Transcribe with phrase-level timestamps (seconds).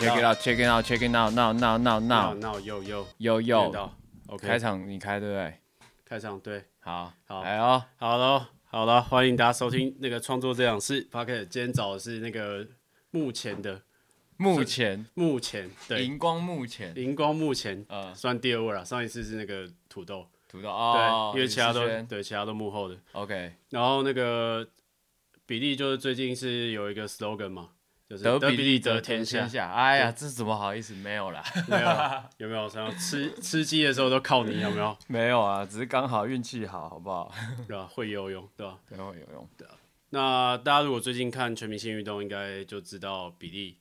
[0.00, 2.00] 喂，哎哎哎哎哎哎哎，check it out，check it out，check it out，now now now.
[2.00, 3.90] Now now，又又又又
[4.26, 5.54] ，OK，开场你开对不对？
[6.04, 12.66] 开场对，好，好，来哦，好了，好了，欢迎大家收听那个创作这样事 Podcast，今天找的是那个
[13.10, 13.82] 目前的，
[14.36, 24.68] 目前，目前，对，荧光幕前，荧光幕前，呃，算第二位了，上一次是那个土豆，土豆，哦，对，因为其他都，对，其他都幕后的，OK，然后那个。
[25.48, 27.68] 比利就是最近是有一个 slogan 嘛，
[28.08, 29.70] 就是得比利得天下。
[29.72, 30.94] 哎呀，这怎么好意思？
[30.94, 31.88] 没有啦，没有，
[32.46, 32.68] 有没有？
[32.68, 34.96] 想要吃吃鸡的时候都靠你，有没有？
[35.08, 37.32] 没有啊，只是刚好运气好，好不好？
[37.66, 37.88] 对吧？
[37.92, 38.78] 会游泳，对吧？
[38.88, 39.48] 对，会游泳。
[39.56, 39.74] 对啊。
[40.10, 43.78] 那大家如果最近看全明星运动，应该就知道比利。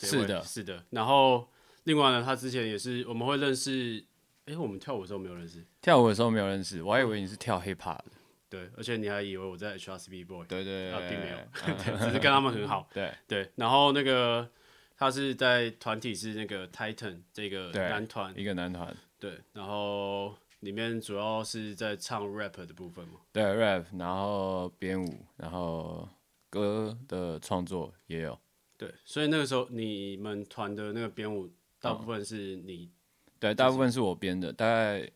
[0.00, 0.84] 是的，是的。
[0.90, 1.48] 然后
[1.84, 4.04] 另外呢，他之前也是我们会认识。
[4.46, 5.64] 哎，我们跳舞的时候没有认识。
[5.82, 8.12] 跳舞的时候没有认识，我还以为你是跳 hip hop 的。
[8.56, 11.36] 对，而且你还以为我在 HRCB Boy，对对并没有，
[11.98, 12.88] 只是跟他们很好。
[12.94, 14.48] 对对，然后那个
[14.96, 18.96] 他是在团体是那个 Titan 这个男团，一个男团。
[19.18, 23.20] 对，然后里面主要是在唱 rap 的部分嘛。
[23.30, 26.08] 对，rap，然后编舞，然后
[26.48, 28.38] 歌的创作也有。
[28.78, 32.90] 对，所以那个时候你们团的那个编舞，大部分是你？
[33.38, 35.06] 对，大部分是我编的，大概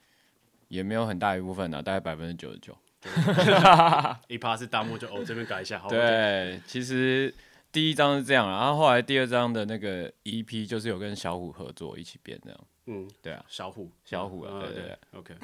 [0.69, 2.77] 也没有很大一部分呢，大概百分之九十九。
[4.29, 5.89] 一趴是弹幕就哦，这边改一下好。
[5.89, 7.35] 对，其实
[7.73, 12.61] 第一张是这样，然后后来第二张的那个 EP 就是有跟小虎合作一起编这样。
[12.87, 14.99] 嗯，对啊，小虎，小虎啊，对对对。
[15.13, 15.35] OK，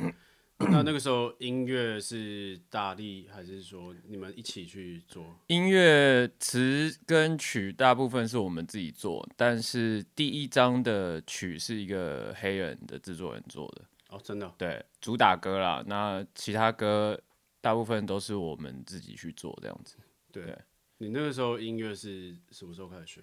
[0.58, 5.24] 那 那个时候音乐是大力还是说你们一起去做？
[5.46, 13.82] 音乐词跟曲大部分是我们自己做，但是第一张的曲是一个黑人的制作人做的。
[14.08, 14.52] 哦，真的？
[14.58, 17.18] 对，主打歌啦，那其他歌。
[17.66, 19.96] 大部分都是我们自己去做这样子。
[20.30, 20.56] 对，对
[20.98, 23.20] 你那个时候音乐是什么时候开始学？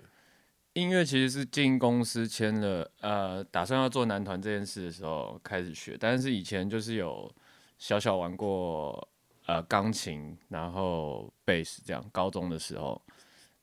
[0.74, 5.96] 音乐其实是进公司签了，呃，打算要做男团这件事的时候开始学。
[5.98, 7.34] 但是以前就是有
[7.78, 9.08] 小小玩过
[9.46, 12.04] 呃钢琴，然后贝斯这样。
[12.12, 13.02] 高中的时候，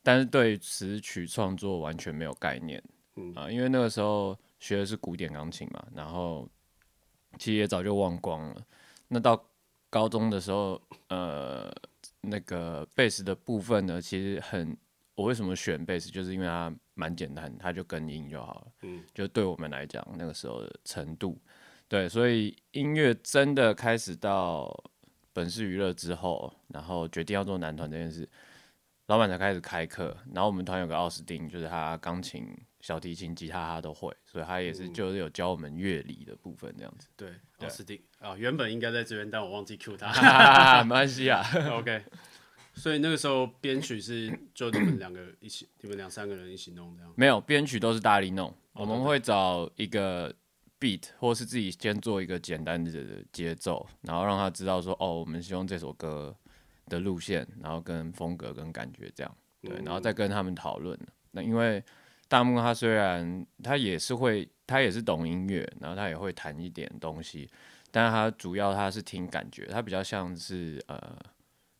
[0.02, 2.82] 但是对词曲创作完全没有概念。
[3.16, 6.48] 嗯啊、呃，因为那个时候学的是古典钢琴嘛，然后
[7.38, 8.64] 其实也早就忘光了。
[9.08, 9.44] 那到
[9.90, 11.70] 高中的时候，呃，
[12.20, 14.76] 那个贝斯的部分呢，其实很，
[15.16, 18.66] 我为什么选贝斯，就是因为它蛮简单，它就跟音就好了。
[18.82, 21.36] 嗯，就对我们来讲，那个时候的程度，
[21.88, 24.72] 对，所以音乐真的开始到
[25.32, 28.28] 本市娱乐之后，然后决定要做男团这件事，
[29.06, 32.56] 老板才开始开课，然后我们团有个奥斯汀，就是他钢琴。
[32.80, 37.08] 小提琴、吉他他都会，所以他也是就是有教我们乐理的部分这样子。
[37.16, 41.42] 对，奥斯汀啊，原本应该在这边，但我忘记 Q 他，没关系啊。
[41.72, 42.02] OK，
[42.74, 47.12] 所以那个时候编曲是就你们两个一起，你们两三个人一起弄这样？
[47.16, 48.54] 没有，编曲都是大力弄。
[48.72, 50.34] 我们会找一个
[50.78, 52.90] beat，或是自己先做一个简单的
[53.30, 56.34] 节奏，然后让他知道说，哦，我们希望这首歌
[56.86, 59.36] 的路线，然后跟风格跟感觉这样。
[59.60, 60.98] 对，然后再跟他们讨论。
[61.32, 61.84] 那因为
[62.30, 67.50] 大木他虽然他也是会，他也是懂音乐，然后他也会弹一点东西，
[67.90, 71.18] 但是他主要他是听感觉，他比较像是呃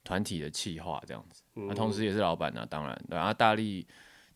[0.02, 1.44] 团体的企划这样子。
[1.54, 3.86] 那同时也是老板呢，当然，然后大力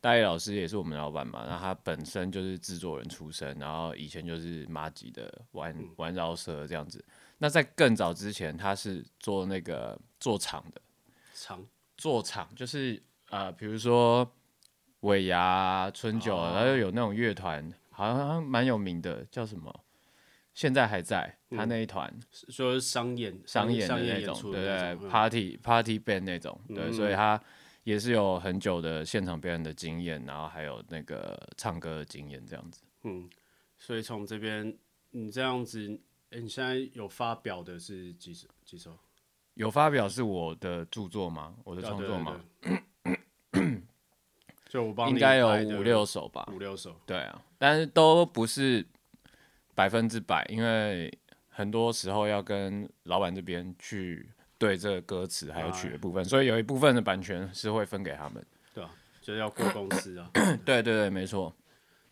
[0.00, 7.04] 大力老师也是我们老板嘛，那他本身就是制作人出身，然后以前就是马吉的玩玩饶舌这样子。
[7.38, 10.80] 那在更早之前，他是做那个做场的，
[11.34, 14.24] 场做场就是呃比如说。
[15.04, 19.84] 尾牙、春酒，然后有那种乐团，好像蛮有名的，叫什么？
[20.54, 22.12] 现在还在他那一团，
[22.48, 27.40] 说是商演、商演的那种，对对，party party band 那种，对，所以他
[27.82, 32.82] 也是有很久的现场表演的经验，然后还有那个唱歌的经验，这样子。
[33.02, 33.28] 嗯，
[33.76, 34.78] 所以从这边，
[35.10, 36.00] 你这样子，
[36.30, 38.48] 哎，你现在有发表的是几首？
[38.64, 38.96] 几首？
[39.54, 41.54] 有发表是我的著作吗？
[41.64, 42.40] 我的创作吗？
[45.08, 45.48] 应该有
[45.78, 48.84] 五六首吧，五六首，对啊，但是都不是
[49.72, 51.16] 百分之百，因为
[51.48, 54.28] 很多时候要跟老板这边去
[54.58, 58.44] 对这个歌词还有曲的部分，所以有一部分的版权是会分给他们，
[58.74, 58.90] 对啊，
[59.20, 60.28] 就是要过公司啊，
[60.66, 61.54] 对对对，没错。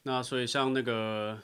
[0.05, 1.37] 那所以像那个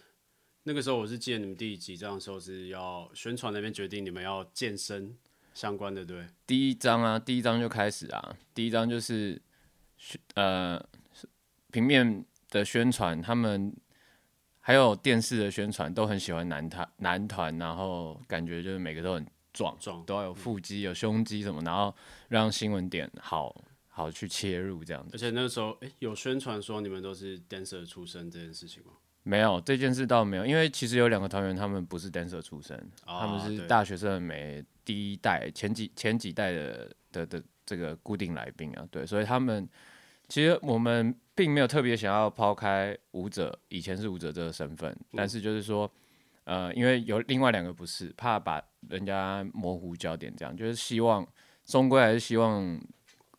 [0.62, 5.12] 那个时候，我是记得你们第几张的时候是要宣传那边决定你们要健身
[5.52, 6.24] 相关的，对？
[6.46, 9.42] 第一章啊，第一章就开始啊，第一章就是
[10.34, 10.80] 呃。
[11.70, 13.74] 平面的宣传，他们
[14.60, 21.94] 还有电视的宣传，都很喜欢男团，男团，然后感觉就是每个都很壮壮，都要有腹肌、有胸肌什么，然后
[22.28, 23.54] 让新闻点好
[23.88, 25.10] 好去切入这样子。
[25.14, 28.92] 而且那时候，哎、欸，有宣传说你们都是 dancer 出身这件事情吗？
[29.24, 32.74] 没有这件事倒没有，因为其实有两个团员他们不是 dancer 出身，
[33.04, 39.68] 啊、他们是大学生美第一代前几前几代的的的这个固定来宾啊，对，所以他们
[40.28, 45.90] 其实我们并没有特别想要抛开舞者，以前是舞者这个身份，嗯、但是就是说，
[46.42, 51.26] 呃，因为有另外两个不是，怕把人家模糊焦点，这样就是希望
[51.64, 52.78] 终归还是希望。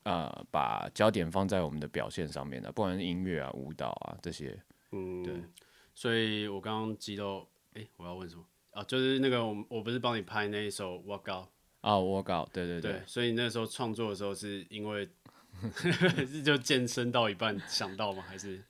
[0.03, 4.57] 呃，把焦点放在我们的表现上面的，不管是音乐啊、舞蹈啊这些。
[4.91, 5.33] 嗯，对。
[5.93, 8.81] 所以我刚刚激动，哎、欸，我要问什么啊？
[8.85, 11.45] 就是那个我我不是帮你拍那一首《Walk Out》
[11.81, 12.93] 啊，《Walk Out》对对对。
[12.93, 15.07] 对，所以你那时候创作的时候，是因为
[16.27, 18.23] 是就健身到一半想到吗？
[18.27, 18.61] 还是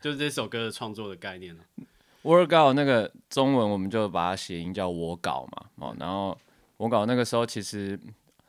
[0.00, 1.82] 就是这首歌的创作的概念呢、啊？
[2.28, 6.38] 《Work Out》那个中文我们就把它谐音叫我搞嘛，哦，然后
[6.76, 7.98] 我搞那个时候其实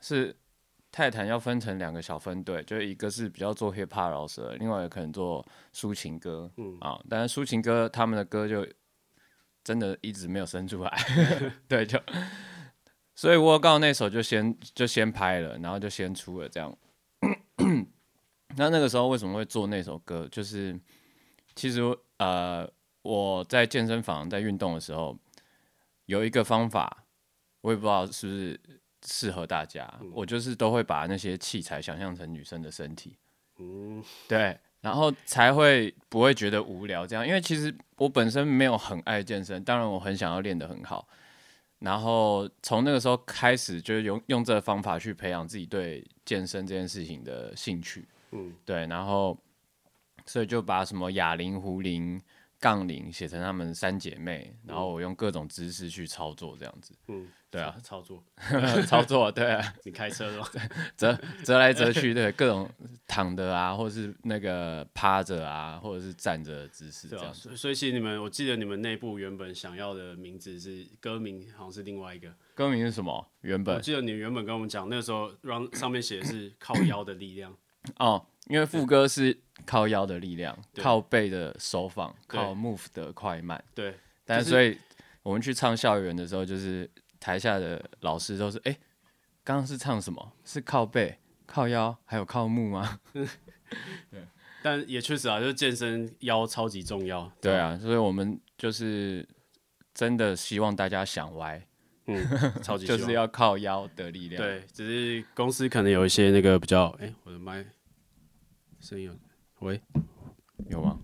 [0.01, 0.35] 是。
[0.91, 8.67] 泰坦要分成两个小分队，就是一个是比较做 hip hop 饶舌，另外一个可能做抒情歌，嗯啊，但是抒情歌他们的歌就
[9.63, 10.91] 真的一直没有生出来，
[11.69, 12.01] 对，就
[13.13, 16.75] 所以我刚那首就先就先拍了，然后就先出了这样。
[18.55, 20.27] 那那个时候为什么会做那首歌？
[20.31, 20.79] 就是
[21.55, 21.81] 其实
[22.17, 22.69] 呃
[23.01, 25.17] 我在健身房在运动的时候
[26.05, 27.05] 有一个方法，
[27.61, 28.59] 我也不知道是不是。
[29.07, 33.15] 适合大家，嗯、我就是都会把那些器材想象成女生的身体，
[33.57, 37.25] 嗯，对，然后才会不会觉得无聊这样。
[37.25, 41.07] 因为其实我本身没有很爱健身，当然我很想要练得很好。
[41.79, 49.37] 然后从那个时候开始，就是用用这个方法去培养自己对健身这件事情的兴趣，嗯，对，然后
[50.25, 52.21] 所以就把什么哑铃、壶铃。
[52.61, 56.93] 杠铃写成他们三姐妹，然后我用各种姿势去操作，这样子。
[57.07, 58.21] 嗯，对啊，操作，
[58.85, 59.73] 操作，对啊。
[59.85, 60.45] 你开车的吗？
[60.97, 62.69] 折折来折去，对，各种
[63.07, 67.55] 躺的啊，或者是那个趴着啊，或者是站着的姿势，这样子。
[67.55, 72.29] 所以其实你们，我记得你们内部原本想要的名字是歌名，好像是另外一个。
[72.53, 73.25] 歌名是什么？
[73.39, 77.55] 原本我记得你原本跟我们讲，那个时候让上面写的是靠腰的力量。
[77.97, 83.63] 哦，因为副歌是靠腰的力量，靠背的手法，靠 move 的快慢。
[83.73, 83.95] 对，
[84.25, 84.77] 但是所以
[85.23, 86.89] 我们去唱校园的时候，就是
[87.19, 88.77] 台下的老师都是，哎，
[89.43, 90.33] 刚刚是唱什么？
[90.43, 92.99] 是靠背、靠腰，还有靠 move 吗？
[93.13, 94.27] 对，
[94.61, 97.31] 但也确实啊，就是健身腰超级重要。
[97.41, 99.27] 对啊，所以我们就是
[99.93, 101.65] 真的希望大家想歪。
[102.09, 102.25] 嗯，
[102.63, 104.41] 超级就是要靠腰的力量。
[104.41, 107.63] 对，只是公司可能有一些那个比较，哎、欸，我的麦
[108.79, 109.15] 声音有，
[109.59, 109.79] 喂，
[110.69, 110.99] 有吗？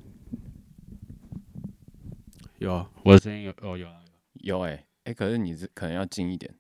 [2.58, 4.02] 有啊，我的声音有，哦，有啊，
[4.34, 6.52] 有，哎，哎，可是你是可能要近一点，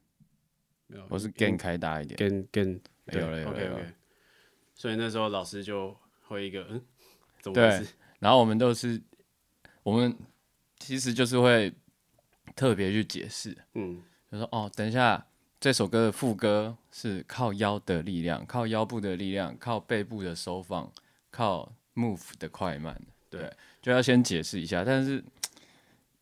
[0.86, 2.80] 没有，我是 gain 开大一点，gain gain，
[3.14, 3.86] 有了有了有了。
[4.76, 6.82] 所以那时候老师就会一个，嗯，
[7.42, 7.84] 怎么对，
[8.20, 9.02] 然后我们都是，
[9.82, 10.16] 我们
[10.78, 11.74] 其实就是会
[12.56, 14.04] 特别去解释，嗯。
[14.32, 15.26] 就说哦，等一下，
[15.60, 20.92] 这首歌的副歌是靠腰的力量，靠腰部的力量，靠背部的收放，
[21.32, 23.00] 靠 move 的快慢。
[23.30, 23.52] 对，
[23.82, 24.84] 就要先解释一下。
[24.84, 25.24] 但是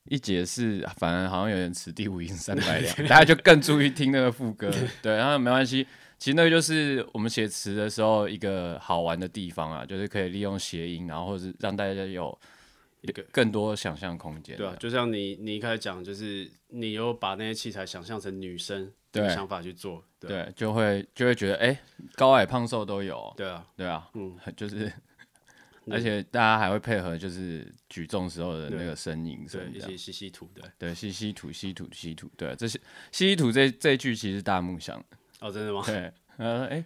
[0.05, 4.71] 一解释，反而好像有点此地无银三百两， 大家就更注意听那个副歌。
[5.01, 5.87] 对，然后没关系，
[6.19, 12.37] 其实那个就是我们写词的时候一个好玩的地方啊，就是可以利用谐音，然后是让大家有。
[13.05, 21.79] 一个更多想象空间，对啊，就像你你一开始讲，就是你又把那些器材想象成女生的想法去做，对，就会就会觉得哎、欸，
[22.15, 24.91] 高矮胖瘦都有，对啊，对啊，嗯， 就是，
[25.91, 32.79] 而且大家还会配合，就是举重时候的那个声音，对，一些吸吸吐，对，对，吸吸吐吸吐吸吐，对，这些
[33.11, 35.83] 吸吸吐这这一句其实大梦想的，哦，真的吗？
[35.85, 36.83] 对，呃，哎，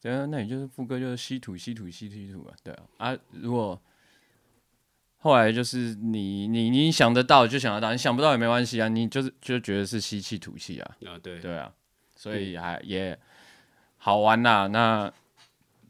[0.00, 3.82] 对啊，那你就是副歌就是吸吐吸吐吸吸吐啊，对啊，啊，如果。
[5.20, 11.40] 后来就是你你你想得到就想得到，你想不到也没关系啊，你就是就觉得是吸气吐气啊，啊对。
[11.40, 11.72] 对啊，
[12.14, 13.18] 所以还也
[13.96, 14.66] 好玩呐、啊。
[14.68, 15.12] 那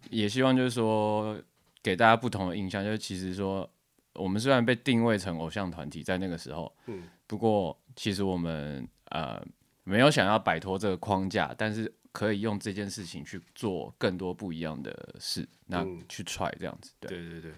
[0.08, 1.38] 也希望就是说
[1.82, 3.68] 给大家不同的印象，就是其实说
[4.14, 9.44] 我们虽然被定位成偶像团体在那个时候，嗯，不过其实我们呃
[9.84, 17.10] 没有想要摆脱这个框架，但是可以用这件事情去做更多不一样的事，那去 try 这样子，对。
[17.10, 17.52] 对对对。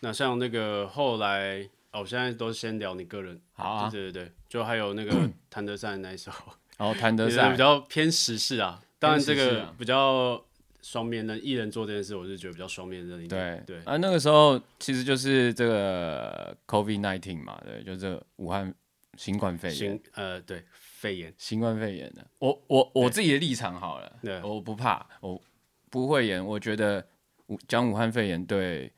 [0.00, 6.30] 那像那个后来，哦，我现在都先聊你个人，好啊，对对对，就还有那个 谭德赛那一首，
[6.78, 10.42] 哦，谭德赛比较偏时事啊，当然这个比较
[10.82, 18.72] 双面的，艺人做这件事，我是觉得比较双面的一点，对对啊，那个时候其实就是这个 COVID nineteen 嘛，对，就这个武汉
[19.16, 25.40] 新冠肺炎，呃，对，肺炎，新冠肺炎的，我我我自己的立场好了，对，我不怕，我
[25.90, 27.04] 不会演，我觉得。
[27.48, 28.92] 武讲武汉肺炎对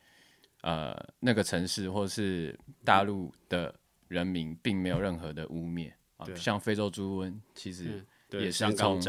[0.62, 3.74] 呃那个城市或是大陆的
[4.08, 9.00] 人民并没有任何的污蔑啊，像非洲猪瘟其实也是从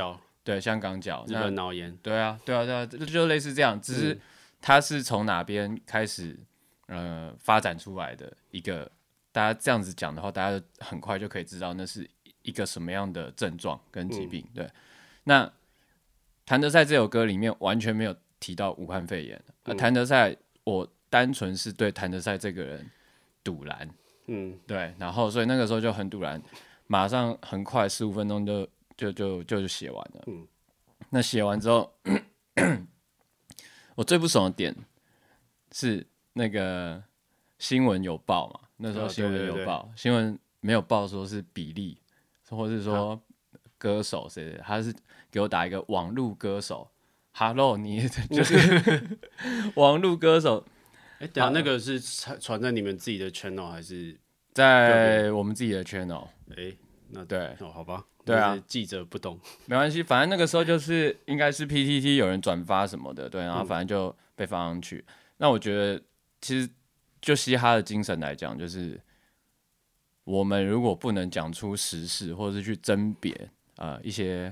[0.44, 4.20] 对香港脚、日本脑炎，对啊对啊对啊，就就类似这样，只是
[4.60, 6.36] 它是从哪边开始
[6.88, 8.92] 呃发展出来的一个，
[9.32, 12.10] 大家这样子讲的话，大家很快就可以知道那是
[12.42, 14.44] 一个什么样的症状跟疾病。
[14.56, 14.68] 对，
[15.26, 15.52] 那
[16.44, 22.90] 谭德赛这首歌里面完全没有提到武汉肺炎，而谭德赛我单纯是对谭德赛这个人
[23.44, 23.88] 堵拦，
[24.26, 26.42] 嗯，对，然后所以那个时候就很赌烂，
[26.88, 28.68] 马上很快十五分钟就。
[28.98, 30.24] 就就就写完了。
[30.28, 30.46] 嗯，
[31.10, 31.92] 那写完之后，
[33.96, 34.76] 我最不爽的点
[35.72, 37.02] 是那个
[37.58, 38.60] 新闻有报嘛？
[38.78, 41.98] 那时候新闻有报，哦、对对对，新闻没有报说是比例，
[42.48, 43.20] 或是说
[43.80, 44.94] 歌手谁的，他是
[45.32, 46.88] 给我打一个网路歌手。
[47.32, 49.18] Hello，你 就是
[49.74, 50.64] 网路歌手。
[51.22, 52.00] 哎、欸，等下那个是
[52.40, 54.18] 传在你们自己的 channel 还是
[54.54, 56.26] 在我们自己的 channel？
[56.50, 56.78] 哎、欸，
[57.10, 58.04] 那对，哦，好吧。
[58.26, 65.04] 对啊，记者不懂， 没关系，反正那个时候就是应该是 PTT 有人转发什么的，对，然后反正就被放上去。
[65.08, 66.02] 嗯、那我觉得
[66.40, 66.68] 其实
[67.22, 69.00] 就嘻哈的精神来讲，就是
[70.24, 74.52] 我们如果不能讲出实事，或者是去甄别啊一些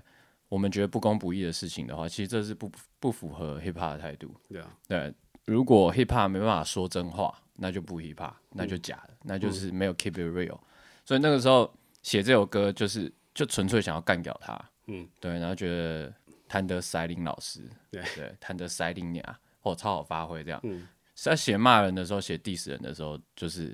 [0.49, 4.35] 我们觉得不公不义的事情的话，其实这是不不符合 hip hop 的态度。
[4.49, 5.13] 对啊，对，
[5.49, 10.59] 如果 hip hop 没办法说真话，那就不 hip hop，那就假的，嗯、那就是没有 keep it real。
[11.03, 13.11] 所以那个时候写这首歌就是。
[13.31, 16.13] 就纯粹想要干掉他，嗯，对，然后觉得
[16.45, 18.03] 谭德塞林老师，对。
[18.13, 19.23] 对，谭德塞林鸟，
[19.61, 23.73] 哦，超好发挥这样，嗯，在写骂人的时候，写 diss 人的时候，就是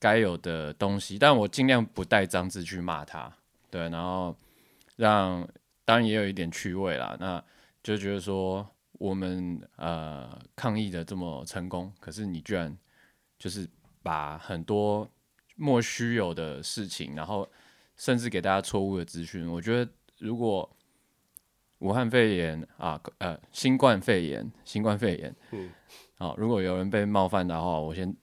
[0.00, 3.32] 该有的东西，但我尽量不带脏字去骂他，
[3.70, 4.34] 对，然后
[4.96, 5.46] 让
[5.84, 7.40] 当然也有一点趣味啦，那
[7.80, 8.66] 就觉得说
[9.00, 12.78] 我们呃抗议的这么成功，可是你居然
[13.38, 13.68] 就是
[14.02, 15.10] 把很多
[15.56, 17.48] 莫须有的事情，然后。
[17.96, 20.66] 甚至给大家错误的资讯，我觉得如果
[21.80, 25.70] 武汉肺炎啊，呃，新冠肺炎，新冠肺炎，嗯，
[26.16, 28.16] 好，如果有人被冒犯的话，我先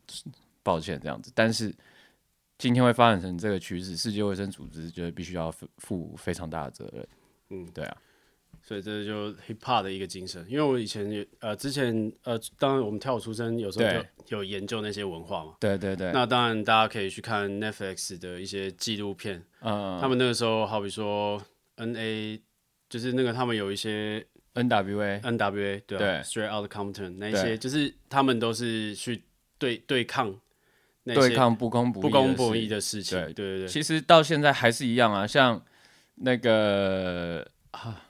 [0.64, 1.32] 抱歉这样子。
[1.36, 1.72] 但是
[2.58, 7.08] 今天会发展成这个趋势，世界卫生组织觉得必须要负非常大的责任。
[7.50, 7.98] 嗯，对啊。
[8.68, 15.54] 所以这就 hip hop 的一个精神，因为我以前也呃之前呃，当然我们跳舞出身，有时候就有研究那些文化嘛。
[15.58, 16.12] 对对对。
[16.12, 21.42] 那当然大家可以去看 Netflix 的一些纪录片，嗯，他们那个时候好比说
[21.76, 22.42] N A，
[22.90, 29.24] 就是那个他们有一些 N W A N W A 对对，Straight Outta Compton 那一些，就是他们都是去
[29.58, 30.38] 对对抗
[31.04, 33.18] 那些对抗不公不不公不义的事情。
[33.18, 33.68] 对对对对。
[33.70, 35.64] 其实到现在还是一样啊，像
[36.16, 38.04] 那个啊。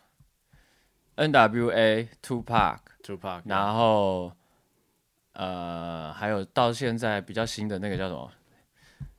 [1.18, 2.10] N.W.A.
[2.22, 4.32] Tupac，Tupac，然后
[5.34, 8.32] 呃，还有到现在比较新的那个叫什么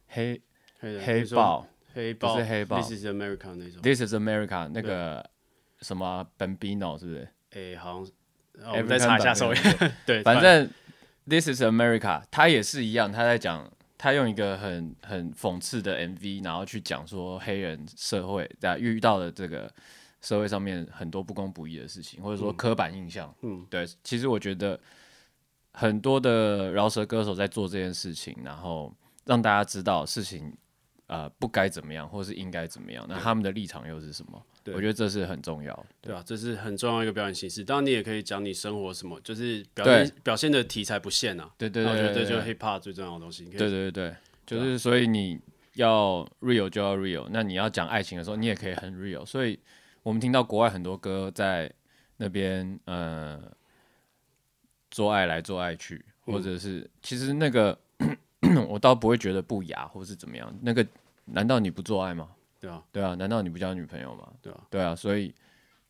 [0.06, 0.40] 黑
[0.78, 5.28] 黑豹，黑豹不是黑豹，This is America 那种，This is America 那个
[5.80, 7.28] 什么 Bambino 是不是？
[7.50, 9.60] 哎，好像我们再查一下首页。
[10.06, 10.70] 对，反正
[11.28, 19.68] This is America，他也是一样，他在讲，他用一个很很讽刺的 MV，然后去讲说黑人社会在遇到的这个。
[20.20, 24.78] 社会上面很多不公不义的事情，或者说刻板印象，嗯，对，其实我觉得
[25.72, 28.92] 很多的饶舌歌手在做这件事情，然后
[29.24, 30.52] 让大家知道事情，
[31.06, 34.42] 呃，不该怎么样，或是应该怎么样，那他们的立场又是什么？
[34.74, 37.64] 我觉得这是很重要，对，这是很重要一个表演形式。
[37.64, 43.44] 当然，你也可以讲你生活什么，就是表现表现的题材不限啊，对对对，我觉得这就是 hip hop 最重要的东西。
[43.46, 45.40] 对对对对，就是所以你
[45.74, 49.58] 要 real 就要 real，那你要讲爱情的时候，你也可以很 real，所以。
[50.08, 51.70] 我们听到国外很多歌在
[52.16, 53.38] 那边，呃，
[54.90, 57.78] 做爱来做爱去，或者是、嗯、其实那个
[58.70, 60.50] 我倒不会觉得不雅或是怎么样。
[60.62, 60.86] 那个
[61.26, 62.30] 难道你不做爱吗？
[62.58, 64.32] 对啊，对啊，难道你不交女朋友吗？
[64.40, 65.34] 对啊，对啊，所以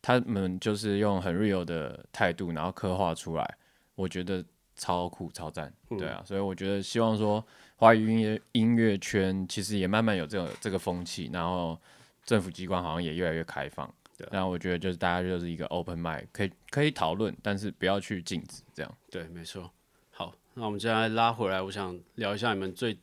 [0.02, 3.56] 他们就是用很 real 的态度，然后刻画出来，
[3.94, 4.44] 我觉得
[4.74, 5.72] 超酷超赞。
[5.90, 7.42] 对啊，所以我觉得希望说
[7.76, 11.80] 华语音乐音乐圈其实也慢慢有这个这个风气，然后
[12.24, 13.88] 政府机关好像也越来越开放。
[14.30, 18.98] 然后我觉得就是大家就是一个 open mind，可以可以讨论，但是不要去禁止这样。
[19.10, 19.70] 对，没错。
[20.10, 22.98] 好，那我们接下来拉回来，我想聊一下你们最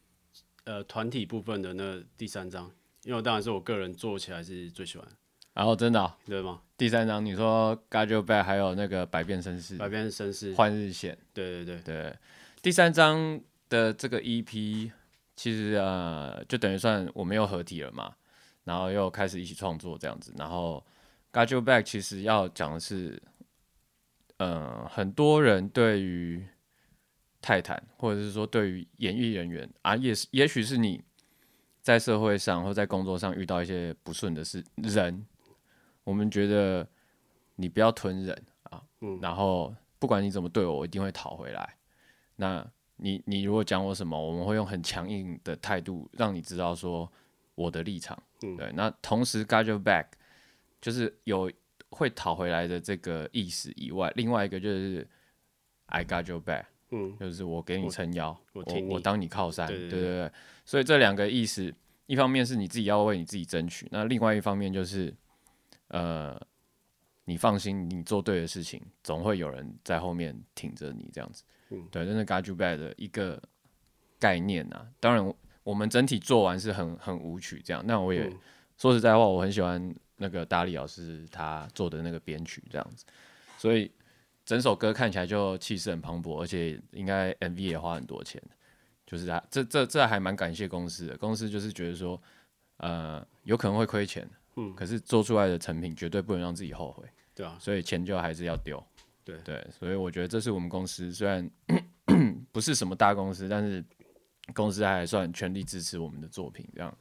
[0.65, 2.69] 呃团体部分的那第三章，
[3.03, 5.07] 因为当然是我个人做起来是最喜欢。
[5.53, 6.61] 然后真的、哦、对吗？
[6.77, 11.17] 第三章你说 Got Your Back 还有那个百变绅士，百变绅士换日线。
[11.33, 12.15] 对对对对。
[12.61, 14.91] 第三章的这个 EP
[15.35, 18.13] 其实呃就等于算我们又合体了嘛，
[18.65, 20.85] 然后又开始一起创作这样子，然后。
[21.35, 23.21] Got Your Back 其实要讲的是，
[24.37, 26.47] 呃，很多人对于
[27.41, 31.03] 泰坦，或者是说对于演艺人员啊，也是，也许是你
[31.81, 35.25] 在社会上或在工作上遇到一些不顺的事，人，
[36.05, 36.87] 我们觉得
[37.57, 41.75] 你不要吞忍啊，嗯，然后不管你怎么对我，我一定会讨回来。
[42.37, 42.65] 那
[42.95, 47.11] 你你如果讲我什么，我们会用很强硬的态度让你知道说
[47.55, 48.17] 我的立场。
[48.43, 50.05] 嗯、对，那同时 got your back
[50.85, 51.51] 就是有
[51.89, 55.07] 会讨回来的这个意思以外，另外一个就是
[55.87, 60.31] I got your back，嗯，就是我给你撑腰，我我，我，当你靠山，对对对。
[60.63, 61.73] 所以这两个意思，
[62.05, 65.11] 一方面是你自己要为你自己争取，那另外一方面就是
[65.87, 66.39] 呃，
[67.23, 71.43] 你放心，你做对的事情，总会有人在后面挺着你这样子。
[71.71, 73.41] 嗯，对，真的 got you back 的一个
[74.19, 74.87] 概念啊。
[74.99, 77.83] 当然，我们整体做完是很很舞曲这样。
[77.87, 78.37] 那我也、嗯、
[78.77, 83.05] 说实在话，我很喜欢那个大力老师他做的那个编曲这样子。
[83.57, 83.91] 所以
[84.45, 88.41] 整首歌看起来就气势很磅礴，而且应该 MV 也花很多钱。
[89.07, 92.19] 就是他这这这还蛮感谢公司的，公司就是觉得说，
[92.77, 98.83] 呃，有可能会亏钱，嗯，可是做出来的成品绝对不能让自己后悔，对啊，所以钱就还是要丢。
[99.23, 101.47] 对对，所以我觉得这是我们公司虽然
[102.51, 103.85] 不是什么大公司，但是
[104.55, 106.97] 公司还算全力支持我们的作品，这样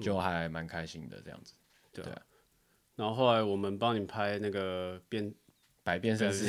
[0.00, 1.52] 就还蛮开心的这样子。
[1.92, 2.14] 对，对，
[2.96, 5.32] 然后后来我们帮你拍那个变
[5.82, 6.46] 百变绅士，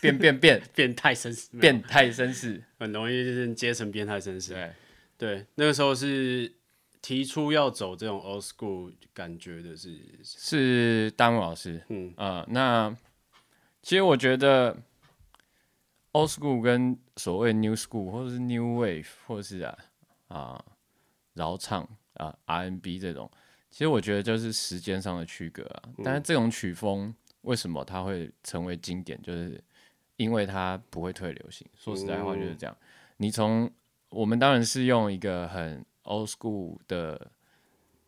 [0.00, 4.52] 变变变变态绅士，变态绅士很容易就是接成变态绅士。
[4.52, 4.72] 对
[5.18, 6.54] 对，那个时候是
[7.00, 12.96] 提出要走这种 old school 感觉的是是大木老师，嗯啊、呃、那。
[13.82, 14.76] 其实我觉得
[16.10, 19.78] ，old school 跟所谓 new school 或者是 new wave 或者是啊
[20.26, 20.64] 啊
[21.34, 23.30] 饶唱啊 R N B 这种，
[23.70, 25.82] 其实我觉得就是时间上的区隔啊。
[26.04, 29.20] 但是这种曲风为什么它会成为经典？
[29.22, 29.62] 就是
[30.16, 31.66] 因为它不会退流行。
[31.76, 32.76] 说实在话就是这样。
[33.16, 33.70] 你从
[34.10, 37.30] 我们当然是用一个很 old school 的，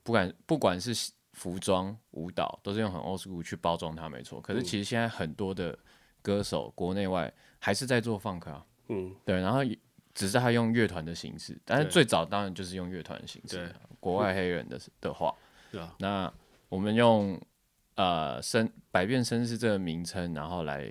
[0.02, 1.12] 不管不管是。
[1.34, 4.40] 服装、舞蹈都是用很 old school 去包装它，没错。
[4.40, 5.78] 可是其实现在很多的
[6.20, 8.66] 歌手，国内外还是在做 funk 啊。
[8.88, 9.40] 嗯，对。
[9.40, 9.60] 然后
[10.12, 13.72] 只是他用乐团的形式，但是最早当然就是用乐团的形式。
[14.00, 15.32] 国外黑人的的话，
[15.70, 15.94] 对啊。
[15.98, 16.32] 那
[16.68, 17.40] 我们用
[17.94, 20.90] 呃“绅百变绅士”这个名称，然后来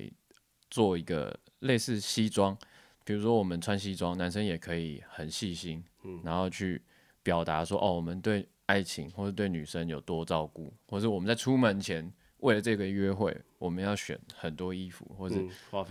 [0.69, 2.57] 做一个类似西装，
[3.03, 6.81] 比如说我们穿西装，男生也可以很细心，嗯，然后去
[7.23, 8.47] 表达说哦，我们对。
[8.67, 15.37] 爱情，或者对女生有多照顾，或者我们在出门前为了这个约会，我们要选很多衣服，或者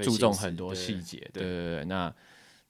[0.03, 1.17] 注重很多细节。
[1.33, 2.15] 对对对，那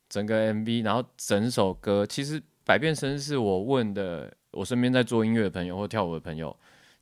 [0.09, 6.57] 整个 MV，然后整首歌，其实《百变绅士》我问的，我身边在做音乐的朋友或跳舞的朋友，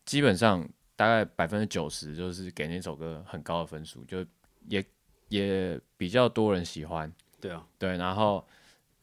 [0.05, 4.25] 基本上大概百分之九十就是给那首歌很高的分数，就
[4.69, 4.85] 也
[5.29, 7.12] 也比较多人喜欢。
[7.40, 8.45] 对啊，对，然后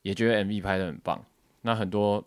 [0.01, 1.23] 也觉得 MV 拍的很棒。
[1.61, 2.23] 那很多。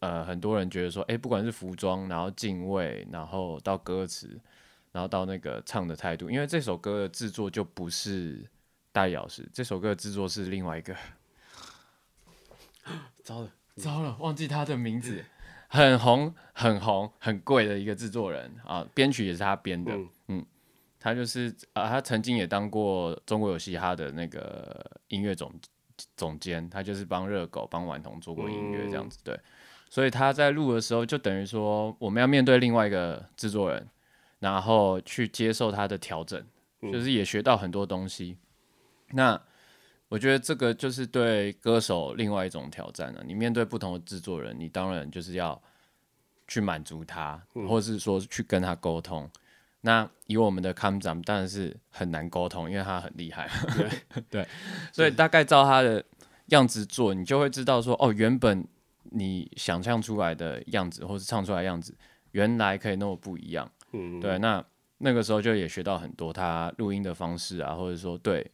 [0.00, 4.38] 呃，很多人觉得说，哎、欸，不管是服装，然后镜位，然后到歌词，
[4.92, 8.46] 然后到那个唱的态度，因为这首歌的制作就不是
[8.92, 10.94] 大力老师，这首歌的制作是另外一个，
[13.24, 15.24] 糟了，糟了，忘记他的名字，
[15.68, 20.46] 很红，很红，很贵的一个制作人啊，编曲也是他编的，嗯，嗯，
[20.98, 25.52] 他就是啊，他曾经也当过中国有嘻哈的那个音乐总
[26.16, 29.40] 总监，他就是帮热狗、帮顽童做过音乐这样子，嗯、对。
[29.88, 33.88] 所以他在录的时候，就等于说我们要面对另外一个制作人，
[34.40, 36.44] 然后去接受他的调整，
[36.92, 38.36] 就是也学到很多东西。
[39.12, 39.40] 那
[40.08, 43.22] 我觉得这个就是对歌手另外一种挑战了。
[43.26, 45.60] 你面对不同的制作人，你当然就是要
[46.46, 49.28] 去满足他，或者是说去跟他沟通。
[49.80, 53.48] 那以我们的康长当然是很难沟通，因为他很厉害。
[53.76, 54.48] 对 对，
[54.92, 56.04] 所以大概照他的
[56.46, 58.66] 样子做，你就会知道说，哦，原本。
[59.12, 61.96] 你想象出来的样子，或是唱出来的样子，
[62.32, 63.70] 原来可以那么不一样。
[63.92, 64.36] 嗯，对。
[64.40, 64.62] 那
[64.98, 68.44] 那个时候就也学到很多他录音的方式啊，或者说对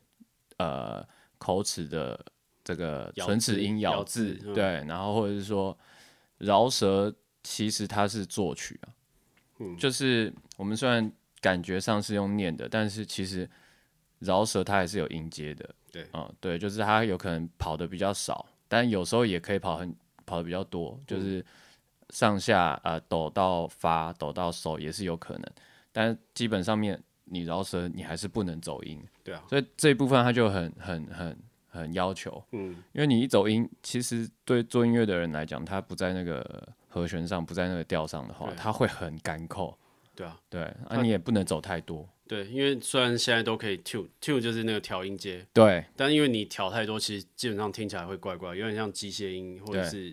[0.59, 1.03] 呃
[1.43, 2.25] 口齿的
[2.63, 4.85] 这个唇齿音咬字，对。
[4.87, 5.77] 然后或者是说
[6.39, 8.95] 饶舌，其实它是作曲啊。
[9.59, 13.49] 嗯，就是我们虽然感觉上是用念的，但是其实
[14.21, 15.69] 饶舌它还是有音阶的。
[15.91, 19.95] 对，嗯，对，就是它有可能跑的比较少，但有时候也可以跑很。
[20.25, 21.45] 跑的比较多，就是
[22.11, 25.53] 上下呃抖到发，抖到收也是有可能，
[25.91, 39.77] 但基本上面你饶舌你还是不能走音，对啊，所以这一部分他就很很很很要求，嗯，因为你一走音，其实对做音乐的人来讲，他不在那个和弦上，不在那个调上的话，他会很干扣，
[40.15, 50.11] 对啊，对，啊你也不能走太多，对，因为虽然现在都可以 tune，tune 就是那个调音阶，对，但因为你调太多，其实基本上听起来会怪怪，有点像机械音，或者是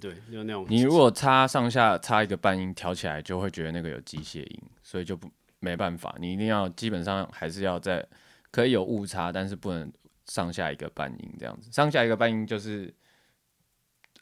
[0.00, 0.64] 对，对，就那种。
[0.68, 5.28] 你如果插上下插一个半音，调起来就会觉得那个有机械音，所以就不
[5.60, 8.04] 没办法，你一定要基本上还是要在
[8.50, 9.92] 可以有误差，但是不能
[10.26, 12.92] 上下一个半音这样子，上下一个半音就是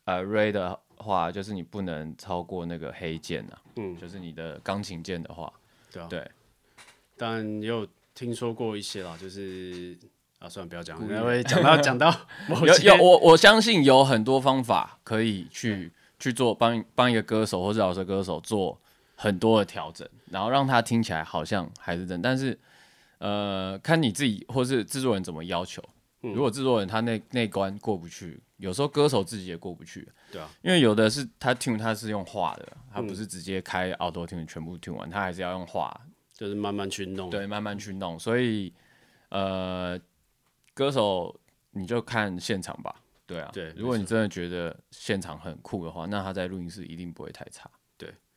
[0.05, 0.79] 呃 Ray 的。
[1.01, 5.53] 话就是你不能超过那个黑键啊，嗯，就是你的钢琴键的话，
[5.93, 6.29] 对啊，对。
[7.17, 9.97] 但也有听说过一些啦，就是
[10.41, 12.13] 啊，算了，不要讲，因为讲到 讲到
[12.67, 18.77] 有有我我相信有很多方法可以去去做帮帮一个歌手或者老师歌手做
[19.21, 22.57] 很多的调整，然后让他听起来好像还是真，但是
[23.19, 25.83] 呃，看你自己或是制作人怎么要求。
[26.21, 30.09] 如果制作人他那那关过不去，有时候歌手自己也过不去。
[30.31, 36.01] 对啊，因为有的是他 tune 他是用画的，他不是直接开 auto tune 全部 tune 完，他还是要用画，
[36.33, 37.29] 就是慢慢去弄。
[37.29, 38.17] 对，慢慢去弄。
[38.17, 38.73] 所以
[39.31, 39.99] 呃，
[40.75, 41.35] 歌手
[41.73, 42.95] 你就看现场吧。
[43.27, 43.73] 对啊，对。
[43.77, 47.69] 如果你真的觉得现场很酷的话，那他在录音室一定不会太差。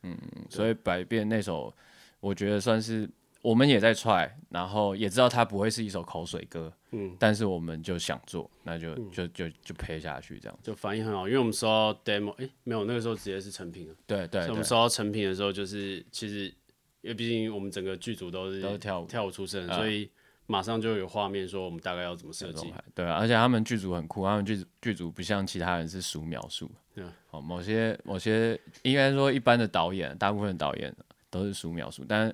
[0.02, 0.18] 对，嗯，
[0.50, 1.74] 所以百变那首，
[2.20, 3.10] 我觉得算是。
[3.44, 11.28] 我们也在 try，然后也知道它不会是一首口水歌，嗯，但是我们就想做，那就、嗯、就就就配下去，这样就反应很好。
[11.28, 13.96] 因为我们收到 demo，哎、欸，没有，那个时候直接是成品了。
[14.06, 16.54] 对对，我们收到成品的时候，就是其实
[17.02, 20.08] 因为毕竟我们整个剧组都是都是跳舞跳舞出身，所以
[20.48, 22.74] 马上就有画面说我们大概要怎么设计。
[22.94, 30.94] 对啊，而且他们剧组很酷，他们剧剧组不像其他人是数秒数，对，哦，某些某些应该说一般的导演，大部分的导演
[31.30, 32.34] 都是数秒数，但。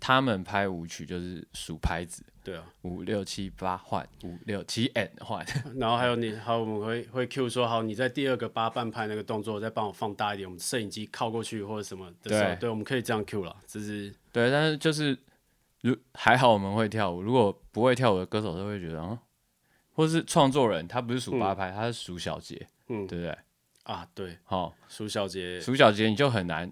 [0.00, 5.44] 他们拍舞曲就是数拍子，对啊，五六七八换，五六七 and 换，
[5.74, 15.18] 然后还有你，还有，我们会会 Q 说，好，你在第二个八半拍那个动作，再帮我放大一点，我们摄影机靠过去或者什么的时候，对，对，我们可以这样 Q 了，就是对，但是就是
[15.82, 19.18] 如还好我们会跳舞，如果不会跳舞的歌手都会觉得啊，
[19.92, 23.38] 或是创作人他不是数八拍，嗯、他是数小节，嗯，对不对？
[23.84, 26.70] 啊，对，好，数小节，数小节你就很难。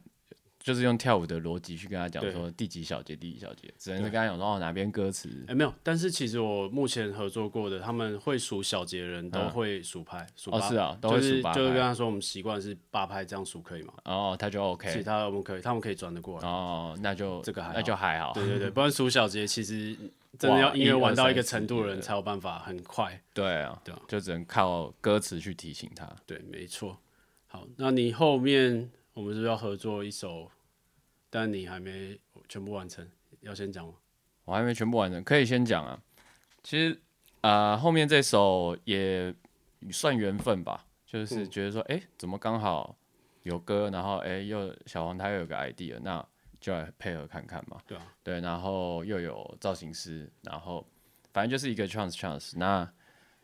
[0.66, 5.28] 就是用跳舞的逻辑去跟他讲说第几小节，第几小节，只能是跟他讲说哦哪边歌词。
[5.42, 11.56] 哎、欸，没有，但是其实我目前合作过的，他们会数小节的人都会数拍，数、嗯、八、哦、是啊，都会数八拍。
[11.56, 13.94] 就是跟他说我们习惯是八拍这样数可以吗？
[14.06, 14.92] 哦，他就 OK。
[14.92, 16.48] 其他我们可以，他们可以转得过来。
[16.48, 18.32] 哦，那就这个还那就还好。
[18.34, 19.96] 对对对，不然数小节其实
[20.36, 23.22] 真的要音乐玩到一个程度的人才有办法很快。
[23.32, 26.10] 对啊，对啊，就只能靠歌词去提醒他。
[26.26, 26.98] 对，没错。
[27.46, 30.50] 好，那你后面我们是不是要合作一首？
[31.30, 33.06] 但你还没全部完成，
[33.40, 33.94] 要先讲吗？
[34.44, 36.00] 我还没全部完成，可以先讲啊。
[36.62, 36.92] 其实
[37.40, 39.34] 啊、呃，后面这首也
[39.90, 42.96] 算缘分吧，就是觉得说，哎、嗯欸，怎么刚好
[43.42, 46.24] 有歌，然后哎、欸，又小黄他又有个 idea，那
[46.60, 47.80] 就来配合看看嘛。
[47.86, 50.86] 对啊，对，然后又有造型师，然后
[51.32, 52.56] 反正就是一个 chance chance。
[52.56, 52.88] 那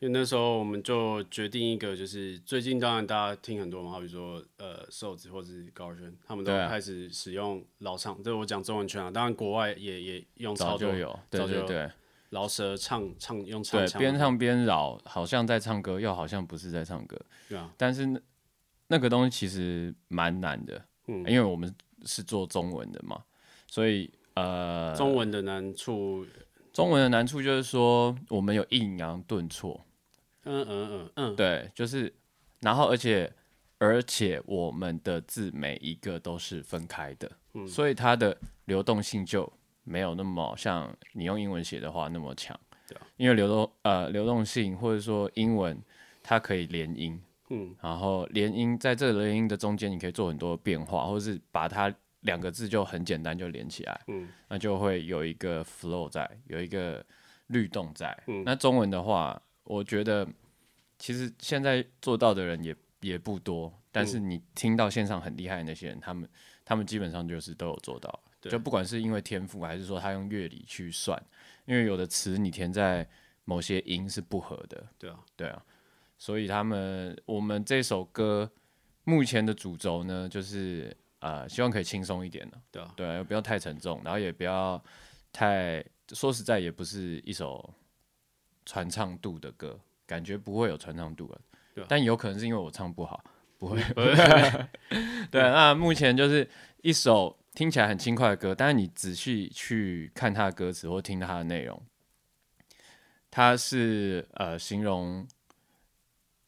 [0.03, 8.21] 因为那时候我们就决定一个，就是最近当然大家听很多嘛，好比说呃瘦子或者是高尔宣，他们都开始使用老唱。
[8.21, 11.91] 这、啊、我讲中文圈啊，当然国外也也用超多，早就有，对对对，
[12.31, 17.17] 饶舌唱唱用唱腔，边唱边饶，好像在唱歌，又好像不是在唱歌。
[17.49, 18.21] 对啊，但是那
[18.88, 21.73] 那个东西其实蛮难的，嗯，因为我们
[22.05, 23.23] 是做中文的嘛，
[23.69, 26.27] 所以呃，中文的难处，
[26.73, 29.81] 中文的难处就是说我们有抑扬顿挫。
[30.44, 31.11] 嗯嗯嗯。
[31.16, 32.12] 嗯，对，就是，
[32.61, 33.33] 然后而且
[33.78, 39.52] 而且我们的字每一个都是分开的，嗯，所以它的流动性就
[39.85, 45.81] 没有那么像你用英文写的话那么强，对，因为流动呃流动性或者说英文
[46.22, 57.05] 它可以连音，嗯，然后连音在这个连音的中间你可以做很多变化，或者是把它两个字就很简单就连起来，嗯，那就会有一个 flow 在，有一个
[57.48, 59.40] 律动在，嗯，那中文的话。
[59.64, 60.27] 我觉得
[60.98, 66.29] 其实现在做到的人也也不多，但是你听到线上很厉害的那些人，他们
[66.64, 71.20] 他们基本上就是都有做到，就不管是因为天赋，还是说他用乐理去算，
[71.64, 73.09] 因为有的词你填在
[73.44, 75.64] 某些音是不合的，对啊，对啊，
[76.18, 78.51] 所以他们我们这首歌
[79.05, 84.83] 目前的主轴呢，就是呃希望可以轻松一点的，对啊，对啊，不要太沉重，然后也不要
[85.33, 87.72] 太说实在，也不是一首。
[88.64, 91.40] 传唱度的歌，感觉不会有传唱度了，
[91.75, 93.22] 对，但有可能是因为我唱不好，
[93.59, 93.83] 不会。
[95.31, 96.48] 对，那目前就是
[96.83, 101.83] 一首听起来很轻快的歌，但是你仔细去看它的歌词或听它的内容，
[103.31, 105.27] 它是呃形容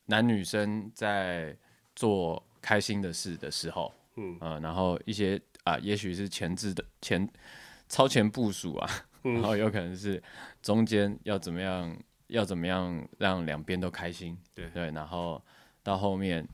[0.07, 1.57] 男女生在
[1.97, 7.29] 做开心的事的时候，嗯，呃、然后一些啊、呃，也许是前置的前
[7.89, 8.91] 超前部署啊。
[9.33, 10.23] 然后有可能是
[10.63, 15.43] 中间要怎么样，要怎么样让两边都开心，对对，然后
[15.83, 16.47] 到后面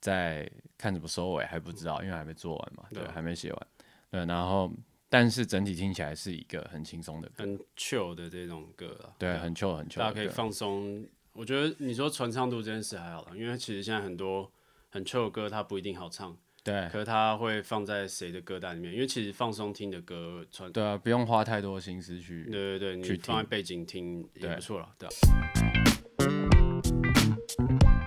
[0.00, 3.66] 再看怎么收尾还不知道，因为还没做完嘛，对，还没写完，
[4.10, 4.72] 对，然后
[5.08, 11.06] 但是整体听起来是一个很轻松的歌，很 chill 的这种歌啊，对，很 chill 很 chill，大家可以放松。
[11.32, 14.50] 我觉得你说传唱度这件事还好了，因为其实现在很多
[14.88, 16.36] 很 chill 的歌它不一定好唱。
[16.62, 18.92] 对，可是他会放在谁的歌单里面？
[18.92, 22.44] 因为其实放松听的歌，传对啊，不用花太多心思去。
[22.50, 25.08] 对对对，你放在背景听也不错了，对。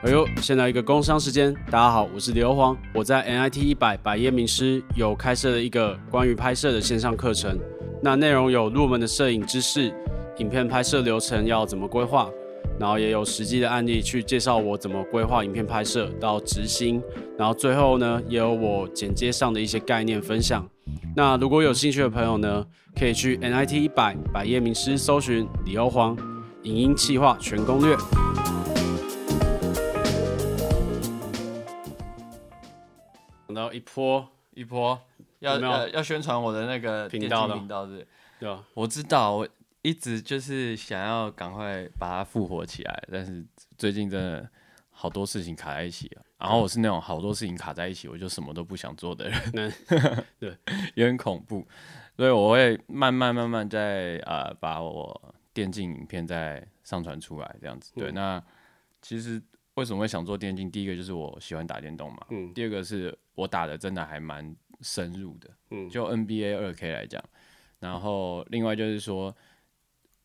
[0.04, 7.58] 哎呦，现在一个工商时间，大家好，我是刘黄，我在 NIT 一百百业名师有开设了一个关于拍摄的线上课程，
[8.04, 9.92] 那内容有入门的摄影知识，
[10.38, 12.30] 影片拍摄流程要怎么规划。
[12.80, 17.02] 然后也有实际的案例去介绍我怎么规划影片拍摄到执行，
[17.38, 20.68] 然后最后呢，也有我剪接上的一些概念分享。
[21.16, 22.66] 那如果有兴趣的朋友呢，
[22.98, 26.18] 可以去 NIT 一百百业名师搜寻李欧黄
[26.64, 27.96] 影音企划全攻略。
[33.48, 35.00] 等到一波一波
[35.40, 38.06] 要要要宣传我的那个频道频道是，
[38.40, 38.64] 对吧？
[38.74, 39.48] 我知道我。
[39.84, 43.46] 一直就是想要赶快把它复活起来，但是
[43.78, 44.50] 最近真的
[44.90, 46.26] 好多事情卡在一起了。
[46.40, 49.74] 然后我是那种好多事情卡在一起，我就什么都不想做的人，
[50.40, 50.58] 对，
[50.96, 51.68] 有点恐怖。
[52.16, 57.92] 所以我会慢慢慢慢在呃把我电竞影片再上传出来，这样子。
[57.96, 58.42] 对，那
[59.02, 59.42] 其实
[59.74, 60.72] 为什么会想做电竞？
[60.72, 62.54] 第一个就是我喜欢打电动嘛，嗯。
[62.54, 65.90] 第二个是我打的真的还蛮深入的，嗯。
[65.90, 67.22] 就 NBA 二 K 来讲，
[67.80, 69.36] 然后另外就是说。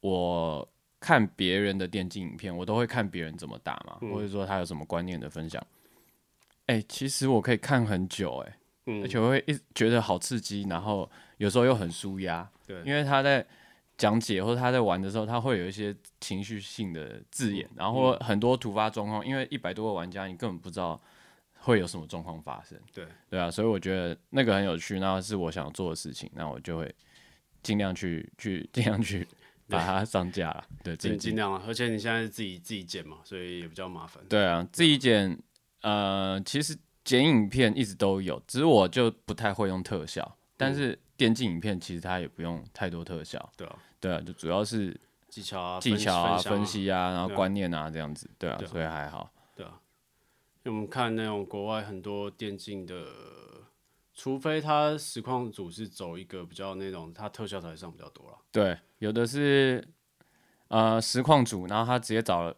[0.01, 0.69] 我
[1.01, 5.65] 看别人的电竞影片，我都会看别人怎么打嘛，嗯、或者说他有什么观念的分享。
[6.67, 12.49] 哎、欸，其实我可以看很久、欸，哎、嗯，而且我会一直觉得好刺激，然后有时候又很舒压。
[12.67, 13.45] 对，因为他在
[13.97, 19.27] 讲解或者他在玩的时候，他会有一些情绪性的字眼，然后很多突发状况。
[19.27, 21.01] 因为一百多个玩家，你根本不知道
[21.61, 22.79] 会有什么状况发生。
[22.93, 26.95] 对，对啊，所以我觉得那个很有趣，那是我想做的事情，那我就会
[27.63, 29.27] 尽量去去尽量去。
[29.69, 31.63] 把它上架了， 对，尽尽量啊！
[31.67, 34.23] 而且你现在是自己自己剪嘛，所以也比较麻烦。
[34.29, 35.39] 对啊，自己剪，
[35.83, 40.37] 呃，其实剪影片一直都有，只是我就不太会用特效。
[40.57, 43.53] 但是电竞影片其实它也不用太多特效。
[43.57, 48.29] 对啊，对啊，就主要是技巧啊、技巧啊、分析啊，然后观念啊这样子。
[48.39, 49.31] 对啊，所以还好。
[49.55, 49.81] 对啊，
[50.65, 53.05] 因为我们看那种国外很多电竞的。
[54.19, 58.37] 除非他实况组是走一个比较那种，他特效台上比较多了。
[58.51, 59.87] 对，有的是
[60.67, 62.53] 呃实况组，然后他直接找了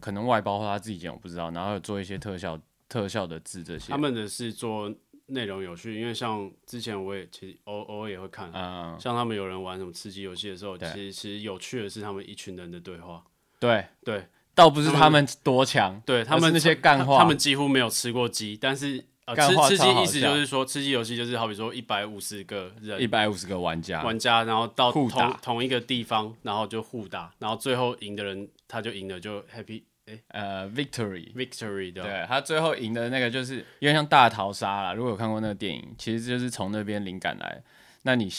[0.00, 3.92] 可能外包或他自己剪，我不知道，然后有做一些特效特效的字这些。
[3.92, 4.92] 他们的是做
[5.26, 13.22] 内容有趣，因为像之前我也其实偶偶尔也会看，嗯，像他们有人玩什么吃鸡游戏的时候，其实其实有趣的是他们一群人的对话。
[13.60, 19.04] 对对，倒不是他们多强，对他们那些干话，他们几乎没有吃过鸡，但是。
[19.26, 25.08] 呃，吃吃鸡意思就是说，吃鸡游戏就是好比说一百五十个人，一百五十个玩家，玩家，然后到同
[25.40, 34.92] 同一个地方，然后就互打，然后最后赢的人他就赢了，就 happy，哎，呃，victory，victory，对，对，他最后赢的那个就是有点像大逃杀啦。
[34.92, 37.62] 如果有看过那个电影，其实就是从那边灵感来。
[38.02, 38.30] 那你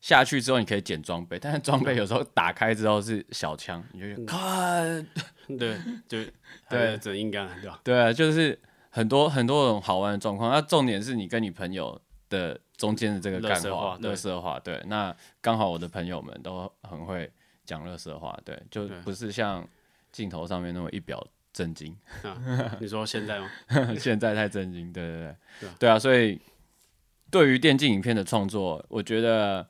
[0.00, 5.06] 下去之后，你可以捡装备，但是装备有时候打开之后是小枪，你就看，
[5.56, 5.78] 对，
[6.08, 6.18] 就
[6.68, 7.80] 对，这应该对吧？
[7.84, 8.58] 对啊，就是。
[8.94, 17.32] 很多很多种好玩的状况，那重点是你跟你朋友的中间的这个干话、垃圾话，对，那刚好我的朋友们都很会
[17.64, 19.66] 讲乐色话，对，就不是像
[20.12, 21.96] 镜头上面那么一表正经。
[22.22, 23.48] 啊、你说现在吗？
[23.98, 26.38] 现在太正经，对对对，对啊，对啊，所以
[27.30, 29.66] 对于电竞影片的创作，我觉得，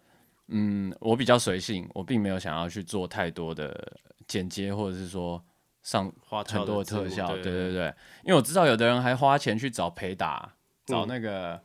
[0.49, 5.41] 嗯，我比较随性，我并没有想要去做太多的剪接，或者是说。
[5.83, 10.55] 上很多的特效，对对对，因为我知道有的人还花钱去找陪打，
[10.87, 11.61] 找那个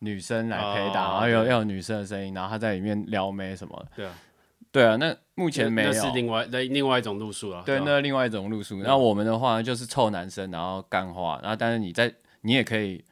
[0.00, 3.88] 女生来陪打，然后有要有女生的声音，然后他在里面撩妹什么的。
[3.94, 4.18] 对啊，
[4.72, 7.62] 对啊，那目前没有，那是另外那另外一种路数了。
[7.64, 8.82] 对，那另外一种路数。
[8.82, 13.04] 那我们的话就是臭男生，然后干话，然后但是你在你也可以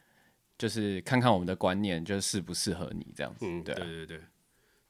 [0.57, 3.47] 就是看看我们的观念，就是适不适合你这样子。
[3.47, 4.21] 嗯，对对对，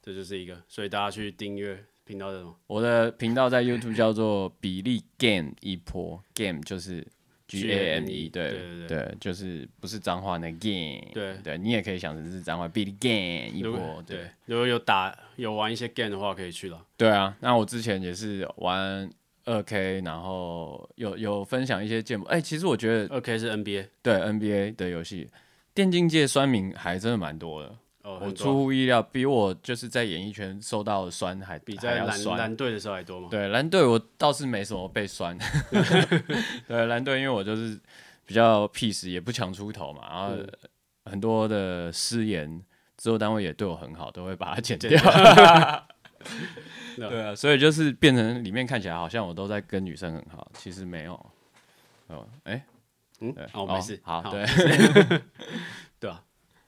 [0.00, 1.84] 这就是一个，所以大家去订阅。
[2.08, 7.06] 频道的我的频道在 YouTube 叫做比利 Game 一波，Game 就是
[7.46, 11.36] G A M E，对对对，对，就是不是脏话那 Game，对。
[11.44, 16.82] 对，你也可以想成是脏话，比利 Game 一波，对，如果有打有玩一些 Game 的话，可以去了。
[16.96, 19.10] 对啊，那我之前也是玩
[19.44, 25.28] 二 K，然后有有分享一些建模，哎，其实我觉得二 K 是 NBA，对 NBA 的游戏，
[25.74, 27.76] 电竞界酸民还真的蛮多的。
[28.08, 33.28] 哦，我出乎意料，比我就是在演艺圈受到的酸还比在蓝蓝队的时候还多吗？
[33.30, 35.36] 对，蓝队我倒是没什么被酸。
[36.66, 37.78] 对，蓝队因为我就是
[38.24, 40.32] 比较 peace，也不强出头嘛，然后
[41.04, 42.48] 很多的失言，
[42.96, 44.90] 制作单位也对我很好，都会把它剪掉。
[46.96, 51.12] 对啊，所以就是变成里面看起来好像我都在跟女生很好，其实没有。
[52.06, 52.62] 哦，哎、欸，
[53.20, 54.46] 嗯，哦，没事，好，对。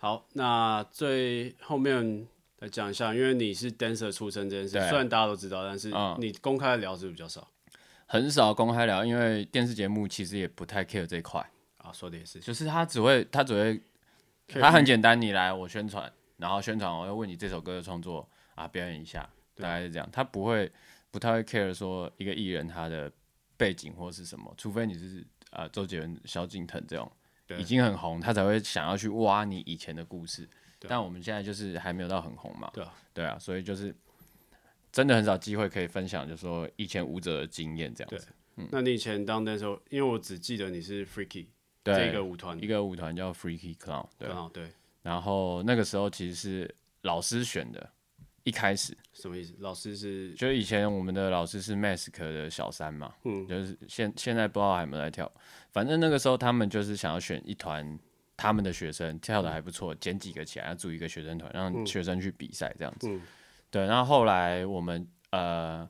[0.03, 2.27] 好，那最后面
[2.61, 7.47] 来讲一下，因为你是 dancer 出身这件事，虽然大家都知道，但是你公开聊是不是比较少？
[8.07, 11.93] 很少公开聊，因为电视节目其实也不太 care 这一块啊。
[11.93, 13.83] 说的也是，就是他只会，他只会，
[14.59, 20.09] 他很简单，你来我宣传，然后宣传我要问你这首歌的创作啊，表演一下，大概是这样。
[20.11, 20.73] 他不会，
[21.11, 23.13] 不太会 care 说一个艺人他的
[23.59, 27.13] 背景或是什么，除非你是啊、呃、周杰伦、萧敬腾这种。
[27.59, 30.49] 已经很红，他才会想要去挖你以前的故事。
[30.89, 32.71] 但我们现在就是还没有到很红嘛。
[32.73, 33.95] 对啊，对啊，所以就是
[34.91, 38.29] 真的很少机会可以分享，就是说以前舞者的经验这样子。
[38.57, 41.47] 嗯，那你以前当那时候，因为我只记得你是 Freaky
[41.85, 44.07] 这个舞团，一个舞团叫 Freaky Clown。
[44.19, 44.71] 对，对。
[45.03, 47.91] 然后那个时候其实是老师选的。
[48.51, 48.97] 一开始。
[49.13, 49.55] 什么意思？
[49.61, 55.31] 老师是就以前我们的老师是 Mask 的小三嘛，嗯，就是现现在不知道还有没有在跳，
[55.71, 57.97] 反正那个时候他们就是想要选一团
[58.37, 63.23] 他们的学生跳的还不错，捡几个起来要组一个学生团，让学生去比赛这样子，嗯，
[63.71, 65.89] 对，然后后来我们呃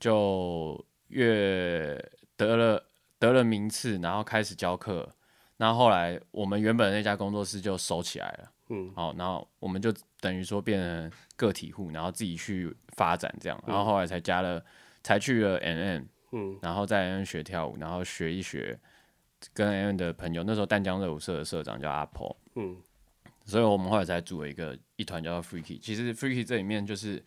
[0.00, 1.94] 就越
[2.36, 2.82] 得了
[3.18, 5.08] 得了名次，然后开始教课，
[5.56, 8.50] 然后后来我们原本那家工作室就收起来了。
[8.70, 14.64] 嗯，好，然后我们就等于说变成个体户，然后自己去发展这样，然后后来才加了，
[15.02, 18.78] 才去了 N N，嗯，然后在 N N 学跳舞，然后学一学，
[19.52, 22.76] 跟 N N 的朋友，那时候淡江热舞社的社长叫阿婆，嗯，
[23.44, 27.24] 所以我们后来才组了一个一团叫做 Freaky，其实 Freaky 这里面就是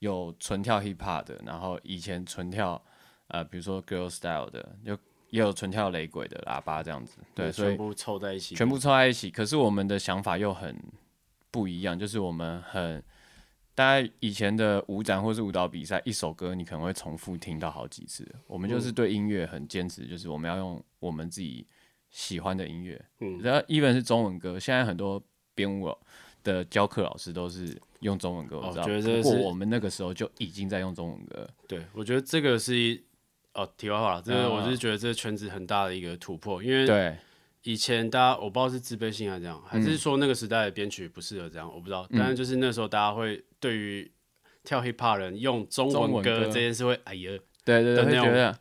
[0.00, 2.82] 有纯跳 Hip Hop 的，然后以前纯跳
[3.28, 4.98] 呃，比如说 Girl Style 的，就。
[5.30, 9.30] 也有纯跳雷鬼的喇叭这样子，对，所以全部凑在一起，全部凑在一起。
[9.30, 10.76] 可是我们的想法又很
[11.50, 13.02] 不一样，就是我们很，
[13.74, 18.26] 大家以前的舞展或是舞蹈比赛，一首歌你可能会重复听到好几次。
[18.46, 21.66] 我们就是对音乐很坚持，就是我们要用我们自己
[22.08, 23.04] 喜欢的音乐。
[23.18, 25.20] 嗯，然后 even 是中文歌，现在很多
[25.54, 25.92] 编舞
[26.44, 28.84] 的教课老师都是用中文歌，我知道。
[28.84, 31.48] 不过我们那个时候就已经在用中文歌。
[31.66, 33.02] 对，我觉得这个是。
[33.56, 37.16] 哦，题外话了，这个我是觉得这个圈子很大的一个突破，因为
[37.62, 42.06] 以前大家我不知道是自卑心还是这样，还是说那个时代的编曲不适合这样，我不知道。
[42.12, 44.08] 但是就是那时候大家会对于
[44.62, 47.30] 跳 hip hop 人用中文歌这件事会哎呀，
[47.64, 48.56] 对对对，会觉得。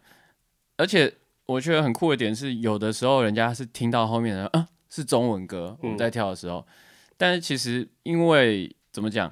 [0.78, 1.14] 而且
[1.46, 6.66] 我觉得很酷的点是，有的时候人家是听到后面的啊是中文歌，我们在跳的时候，
[7.18, 9.32] 但是其实因为怎么讲？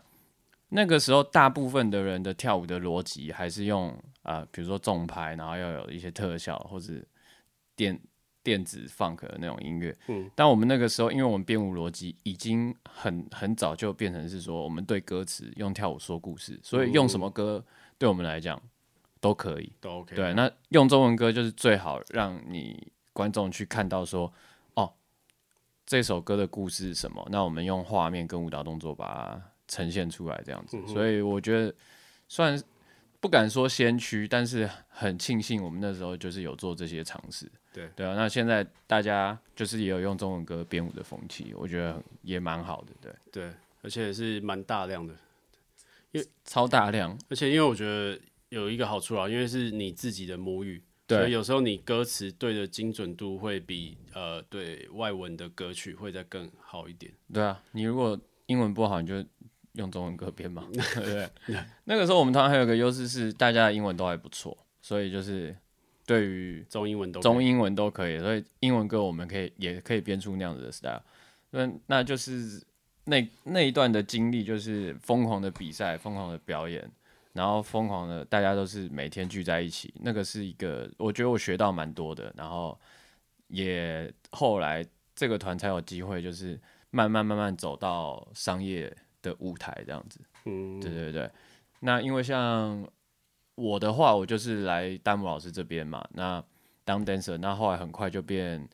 [0.75, 6.93] 那个时候，大部分的人的跳舞的逻辑还是用啊、呃，比如说重拍，然后要有一些特效或者
[7.75, 7.97] 电
[8.41, 9.95] 电子 funk 的那种音乐。
[10.07, 10.29] 嗯。
[10.35, 17.63] 但我们那个时候，因为我们编舞逻辑已经很很早就变成是说，我们对歌词用跳舞说故事，所以用什么歌
[17.97, 18.61] 对我们来讲
[19.21, 20.15] 都可以，都 OK。
[20.15, 24.33] 对，那用中文歌就是最好让你观众去看到说，
[24.73, 24.93] 哦，
[25.85, 27.27] 这首歌的故事是什么？
[27.31, 29.41] 那我们用画面跟舞蹈动作把它。
[29.65, 31.73] 呈现出来这样子，所以我觉得
[32.27, 32.61] 算
[33.23, 37.49] 不敢说先驱，但是很庆幸我们那时候就是有做这些尝试。
[37.71, 42.87] 对对啊，那现在大家就是也有用中文歌编舞的风气，我觉得也蛮好的。
[42.99, 43.49] 对对，
[43.81, 45.15] 而且是蛮大量的，
[46.11, 57.13] 因为超大量，而且因为我觉得有一个好处啊，因为是你自己的母语，所以有时候你歌词对的精准度会比呃对外文的歌曲会再更好一点。
[57.33, 59.23] 对啊，你如果英文不好，你就。
[59.73, 61.29] 用中文歌编嘛， 对不对？
[61.85, 65.55] 那个时候我们团还有个优势是，大家的英文都还不错，所以就是
[66.05, 71.01] 对于中英文都中英文都可以，所以英文歌我们可以也可以编出那样子的 style。
[71.49, 72.61] 那那就是
[73.05, 76.87] 那那一段的经历，就是疯狂的比赛，疯狂的表演，
[77.33, 82.79] 然后疯狂的大家都是每天聚在一起，那个是一个我觉得我学到蛮多的，然后
[83.47, 86.59] 也后来这个团才有机会，就是
[86.91, 88.95] 慢慢慢慢走到商业。
[89.23, 91.27] 的舞台这样子，嗯，对对对。
[91.79, 92.87] 那因为像
[93.55, 96.43] 我的话，我就是来丹姆老师这边嘛，那
[96.83, 98.69] 当 dancer，那后来很快就变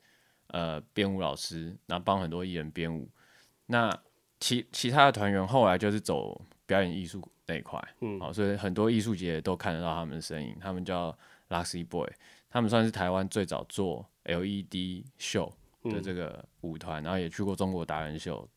[0.48, 3.08] 呃编舞老师，那帮很多艺人编舞。
[3.66, 3.90] 那
[4.38, 10.56] 其其他的团员后来就是走表演艺术那一块，嗯，好，所以很多艺术节都看得到他们的身影。
[10.60, 11.16] 他们叫
[11.48, 12.08] Luxy Boy，
[12.48, 15.52] 他们算是台湾最早做 LED 秀
[15.84, 18.48] 的这个舞团，然后也去过中国达人秀。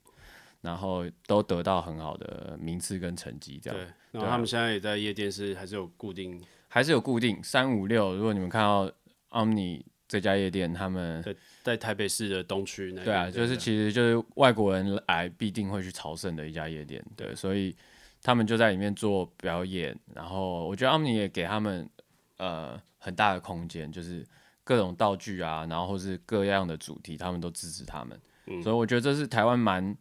[0.64, 3.78] 然后都得到很好的名次跟成绩，这样。
[3.78, 8.16] 对，然后他们现在也在夜店是还是有固定，还是有固定三五六。
[8.16, 8.89] 如果你们看到
[9.32, 13.03] Omni 这家夜店，他们在在台北市的东区那。
[13.03, 17.76] 对啊，就是其实就是外国人来必定会去朝圣的一家夜店，对，所以
[18.22, 19.93] 他们就在里面做表演。
[20.16, 21.89] 然后我觉得 Omni 也给他们
[22.38, 24.26] 呃很大的空间，就是
[24.64, 28.18] 各种道具啊，然后或是各样的主题，他们都支持他们。
[28.45, 29.95] 嗯、所以我觉得这是台湾蛮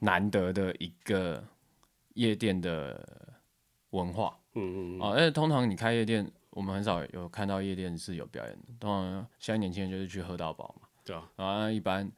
[0.00, 1.42] 难得的一个
[2.14, 3.34] 夜店的
[3.90, 4.36] 文化。
[4.54, 5.00] 嗯嗯嗯。
[5.00, 8.66] 哦，而且通常你开夜店，我们很少有看到夜店是有表演的。
[8.80, 10.88] 通常现在年轻人就是去喝到饱嘛。
[11.04, 11.30] 对啊。
[11.36, 12.10] 然后一般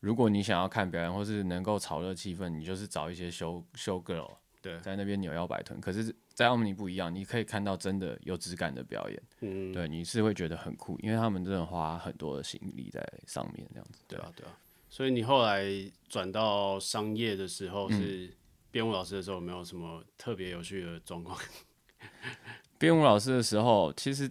[0.00, 4.30] 如果你想要看表演，或是能够炒热气氛，你就是找一些 show show girl，
[4.62, 5.80] 对，在那边扭腰摆臀。
[5.80, 9.22] 可是，在奥米尼不一样，你可以看到真的有质感的表演。
[9.40, 9.72] 嗯嗯。
[9.72, 14.02] 对，你是会觉得很酷，因为他们真的花很多的心力在上面，这样子。
[14.06, 14.52] 对啊，对啊。
[14.88, 15.64] 所以你后来
[16.08, 18.34] 转到商业的时候，是
[18.70, 21.38] 编舞老师的时候，有没有什么特别有趣的状况？
[22.78, 24.30] 编舞老师的时候，其实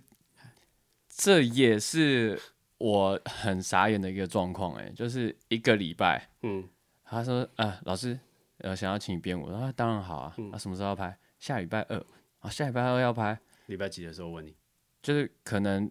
[1.09, 2.39] 这也是
[2.77, 6.67] 我很傻眼的一个状况，哎，就是一个礼拜，嗯，
[7.03, 8.17] 他说，啊，老师，
[8.59, 11.17] 呃，想要请你编舞，他说当然好啊，那、嗯啊、什么时候要拍？
[11.39, 12.03] 下礼拜二，
[12.39, 13.37] 啊，下礼拜二要拍，
[13.67, 14.55] 礼拜几的时候问你？
[15.01, 15.89] 就是可能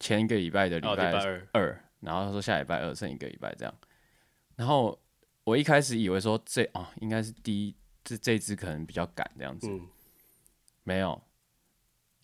[0.00, 3.74] 前一个礼拜的礼拜二，二，然后他说下礼拜二剩一个礼拜这样。
[4.56, 4.98] 然后
[5.44, 7.74] 我一开始以为说这啊、哦、应该是第一
[8.04, 9.80] 这这只可能比较赶这样子，嗯、
[10.84, 11.20] 没有，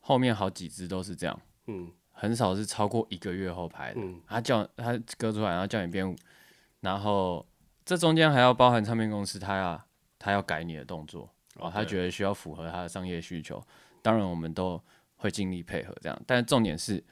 [0.00, 4.00] 后面好几只都是这样，嗯、很少是超过一个月后拍的。
[4.00, 6.14] 嗯、他叫他割出来，然后叫你编舞，
[6.80, 7.44] 然后
[7.84, 9.84] 这中间还要包含唱片公司，他要
[10.18, 13.62] 他要改你的动作，哦，他觉得需要符合他的商业需求，
[14.02, 14.82] 当然我们都
[15.16, 17.02] 会尽力配合这样，但重点是。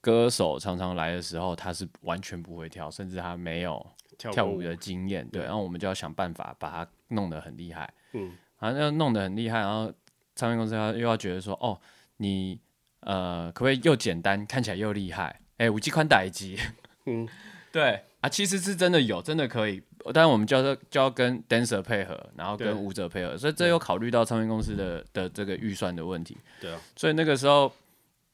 [0.00, 3.84] 歌手常常来的时候，他是完全不会跳，甚至他没有
[4.16, 5.28] 跳舞的经验。
[5.28, 7.92] 对，然后我们就要想办法把他弄得很厉害。
[8.12, 9.92] 嗯，然后要弄得很厉害，然后
[10.34, 11.78] 唱片公司要又要觉得说，哦，
[12.16, 12.58] 你
[13.00, 15.40] 呃，可不可以又简单，看起来又厉害？
[15.58, 16.58] 哎，五 G 宽带机。
[17.04, 17.28] 嗯，
[17.70, 19.82] 对啊，其实是真的有，真的可以。
[20.14, 26.38] 但是我们就要就要跟 dancer 配合，然后跟舞者配合，所以这又考虑到唱片公司的的这个预算的问题。
[26.58, 27.70] 对啊，所以那个时候。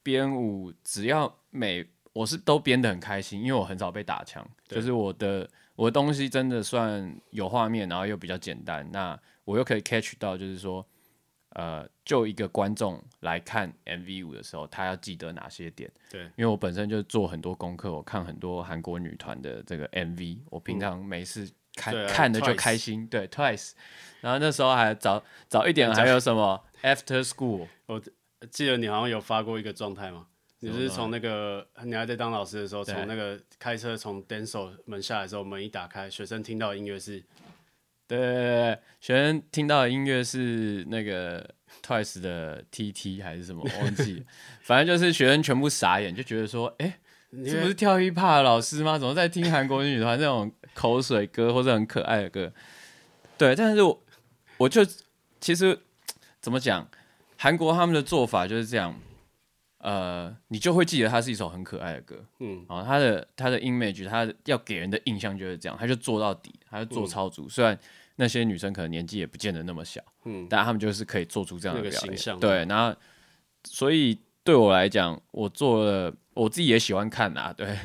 [0.07, 10.87] 编舞只要每我是都编得很开心，因为我很少被打枪，就是我的我的东西真的算有画面，然后又比较简单，那我又可以 catch 到，就是说，
[11.51, 15.91] 呃，就一个观众来看 MV 舞的时候，他要记得哪些点？
[16.09, 23.73] 对，因为我本身就做很多功课，我看很多韩国女团的这个 MV，我平常没事看、嗯、看的就开心，对，对，Twice，
[24.21, 28.01] 然后那时候还早早一点还有什么？After School，我。
[28.51, 30.27] 记得你好像有发过一个状态嘛？
[30.61, 37.23] 你是从那个你还在当老师的时候，从那个开车从 Denso 门下来的时候，门一打开，学生听到音乐是，
[38.09, 44.25] 对对对，学生听到的音乐是那个 Twice 的 TT 还是什么，我 忘记，
[44.63, 46.87] 反正就是学生全部傻眼，就觉得说，哎、
[47.31, 48.99] 欸，这不是跳 hiphop 的老师吗？
[48.99, 52.51] 怎么在听韩国女团那种口水歌或者很可爱的歌？
[53.37, 54.03] 对，但是我
[54.57, 54.81] 我就
[55.39, 55.79] 其实
[56.41, 56.89] 怎么讲？
[57.37, 58.95] 韩国他们的做法就是这样，
[59.79, 67.47] 呃，你就会记得它是一首很可爱的歌，嗯，然后他的他的 image，他要给人的印象就是这样，他就做到底，他就做超足。
[67.47, 67.79] 嗯、虽然
[68.17, 72.65] 那些女生可能年纪也不见得那么小，嗯，但他们就是可以做出这样的表演，形象，对。
[72.65, 72.99] 然后，
[73.65, 77.79] 所以对我来讲，我做了，我自己也喜欢看啊， 对，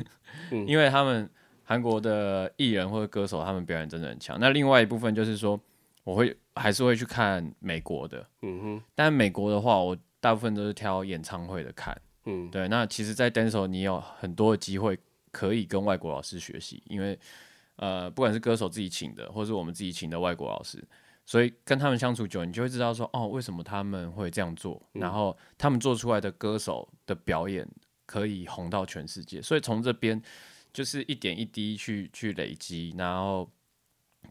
[0.52, 1.30] 嗯、因为他们
[1.64, 4.38] 韩国的艺人或者歌手，他们表演真的很强。
[4.40, 5.60] 那另外一部分就是说，
[6.04, 6.38] 我会。
[6.54, 8.84] 还是会去看美国的，嗯哼。
[8.94, 12.68] 但美国的话，我大部分都是挑演唱会的看，嗯，对。
[12.68, 15.00] 那其实，在 dance 你有很多的机会
[15.32, 17.18] 可以跟外国老师学习，因为
[17.78, 20.86] 呃，不管是歌手自己请的，或是我们自己请的外国老师，
[21.26, 27.66] 所以跟他们相处久，你就会知道说，哦，为什么他们会这样做，嗯、然后他们做出来的歌手的表演
[28.06, 29.42] 可以红到全世界。
[29.42, 30.22] 所以从这边
[30.74, 33.50] 就是一点一滴去去累积，然后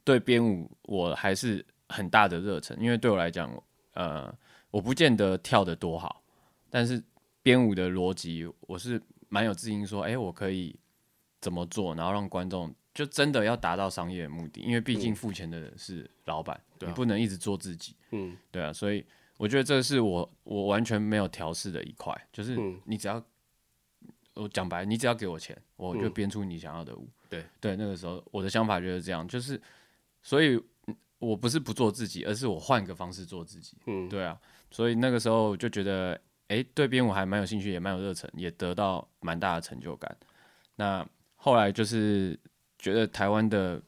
[0.05, 1.65] 对编舞我还是。
[1.93, 3.53] 很大的热忱，因为对我来讲，
[3.95, 4.33] 呃，
[4.71, 6.23] 我不见得跳得多好，
[6.71, 7.03] 但是
[7.43, 10.79] 编舞的逻辑，我是蛮有自信说，哎、欸，我可以
[11.41, 19.05] 怎么做，然后让观众就真的要达到商业的目的，因为毕竟付钱的是老板，嗯、你不能一直做自己，嗯，对啊，所以
[19.37, 23.21] 我觉得这是我我完全没有调试的一块，就是你只要
[24.35, 29.61] 我讲白，你只要给我钱，我就编出你想要的舞，对对，那个时候我的想法就是这样，就是
[30.23, 30.61] 所以。
[31.21, 33.77] 我不是不做自己，而是我换个方式做自己。
[33.85, 34.41] 嗯，对啊，
[34.71, 36.15] 所以那个时候就觉得，
[36.49, 40.17] 哎、欸，对编舞还蛮有兴趣，也蛮有热忱，也得到蛮大的成就感。
[40.77, 41.07] 那
[41.37, 42.41] 后来就是
[42.79, 43.83] 觉得台湾的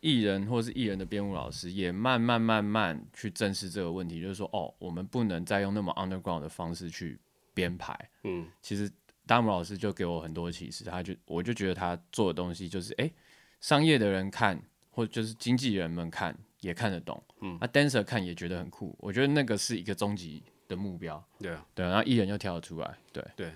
[0.00, 7.18] 艺人或是艺人的编舞老师也慢慢慢慢去正视这个问题，就是说，哦，我们不能再用那么 underground 的方式去
[7.54, 7.98] 编排。
[8.24, 8.92] 嗯，其实
[9.26, 13.14] 大姆老师就给我很多启示，他就我就觉得他做的东西就是，哎、欸，
[13.62, 14.62] 商业的人看
[14.94, 18.94] 或就是经纪人们看也看得懂，嗯，那、啊、dancer 看也觉得很酷。
[19.00, 21.22] 我觉得那个是一个终极的目标。
[21.38, 23.52] 对啊，对，然后艺人又跳得出来，对对。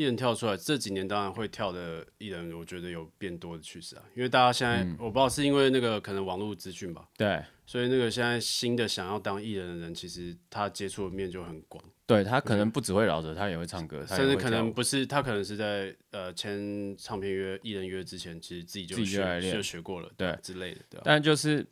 [0.00, 4.02] 艺人跳出来，这几年当然会跳的艺人，我觉得有变多的趋势啊。
[4.14, 11.84] 因为大家现在，嗯、我不知道是因为那个可能网络资讯吧，对，所以那个现在新的想要当艺人的人，其实他接触的面就很广。
[12.06, 20.80] 对，他可能不只会饶舌，他也会唱歌，甚至可能不是他可能是在呃签唱片约、艺人约之前，其实自己就学就学过了，对之类的。
[20.88, 21.64] 对，但就是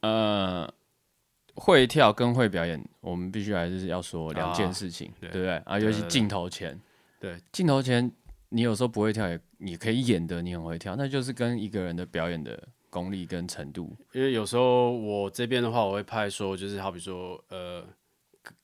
[0.00, 0.68] 呃，
[1.54, 5.56] 会跳跟会表演，我们必须还是要说两件事情，啊、对不对？
[5.58, 6.76] 啊，尤其镜头前。
[7.20, 8.10] 对，镜头前
[8.48, 13.94] 你有时候不会跳，也你可以演的，你很会跳，那就是跟一个人的表演的功力跟程度。
[14.12, 17.84] 因为有时候我这边的话，我会派说，就是好比说，呃，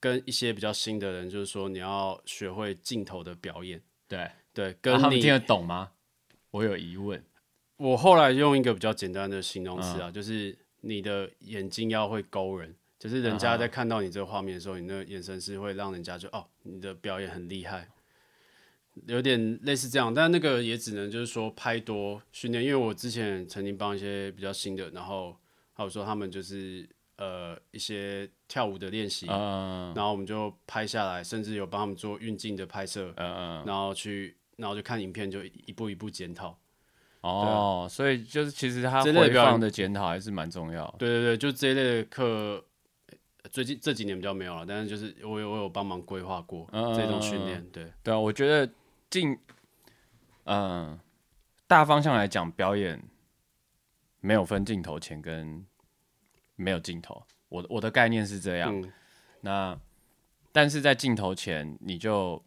[0.00, 3.80] 跟一些比较新的人，就是说你要学会镜头的表演。
[4.08, 5.90] 对对，跟你、啊、他们听得懂吗？
[6.50, 7.22] 我有疑问。
[7.76, 17.86] 我后来用一个比较简单的形容词啊，嗯、就是你的眼睛要会勾人，就是人家在看到你这个画面的时候，你那个眼神是会让人家就哦，你的表演很厉害。
[19.06, 25.36] 有点类似这样，但那个也只能就是说拍多训练，因为我之前曾经帮一些比较新的，然后
[25.74, 26.88] 还有说他们就是
[27.18, 36.58] 呃一些跳舞的练习，嗯、然后我们就拍下来，甚至有帮他们做运镜的拍摄，嗯嗯、然后去然后就看影片就一步一步检讨。
[37.20, 40.92] 哦，啊、所以就是其实他回放的检讨还是蛮重要。
[40.98, 42.64] 对对对，就这一类的课，
[43.52, 47.62] 最近这几年比较没有了，但是就是我有我有帮忙规划过这种训练。
[47.70, 48.66] 对对啊，我觉得。
[49.08, 49.38] 镜，
[50.44, 50.98] 嗯，
[51.66, 53.02] 大方向来讲，表演
[54.20, 55.64] 没有分镜头前跟
[56.56, 57.22] 没有镜头。
[57.48, 58.78] 我我的概念是这样。
[58.80, 58.92] 嗯、
[59.40, 59.80] 那
[60.52, 62.42] 但是在镜头前，你就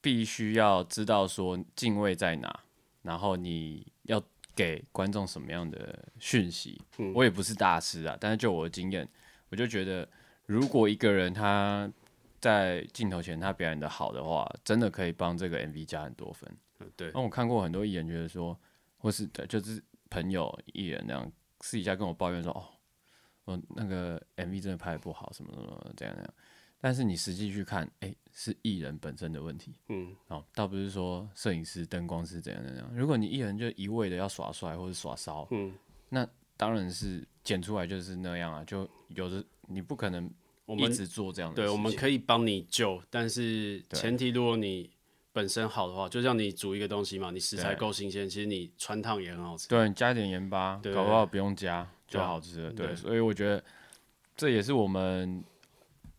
[0.00, 2.60] 必须要知道说敬畏在哪，
[3.02, 4.22] 然后你要
[4.54, 6.80] 给观众什么样的讯息。
[6.98, 9.08] 嗯、我也不是大师啊，但是就我的经验，
[9.48, 10.08] 我就觉得，
[10.44, 11.90] 如果一个人他。
[12.46, 16.48] 在镜头前，他表演的好的话，真的可以帮这个 MV 加很多分。
[16.94, 18.56] 对，那我看过很多艺人，觉得说，
[18.98, 21.32] 或是对，就是朋友艺人那样
[21.62, 22.64] 私底下跟我抱怨说，哦，
[23.46, 26.34] 我那个 MV 真的拍的不好，什么什么这样那样。
[26.80, 29.74] 但是你实际去看，哎、欸，是艺人本身的问题。
[29.88, 32.88] 嗯，哦，倒不是说摄影师、灯光师怎样怎样。
[32.94, 35.74] 如果你艺人就一味的要耍帅或者耍骚，嗯，
[36.08, 36.24] 那
[36.56, 40.30] 当然是剪出来就是那样啊，就有的你不可能。
[40.66, 44.90] 我们一直做这样的，对，我们可以帮你救，但是前提如果你
[45.32, 49.68] 本身好的话，就像你煮一个东西嘛，你食材够新鲜，其实你穿烫也很好吃。
[49.68, 52.72] 对，你加一点盐巴，搞不好不用加就好吃了。
[52.72, 53.62] 对，所以我觉得
[54.36, 55.44] 这也是我们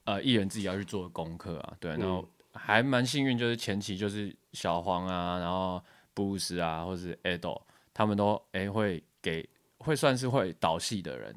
[0.06, 1.76] 呃艺人自己要去做的功课啊。
[1.78, 5.84] 对，然后还蛮幸运，就是前期就是小黄啊，然后
[6.14, 7.62] 布鲁斯啊，或者是 Ado，
[7.94, 11.36] 他们都哎会给会算是会导戏的人，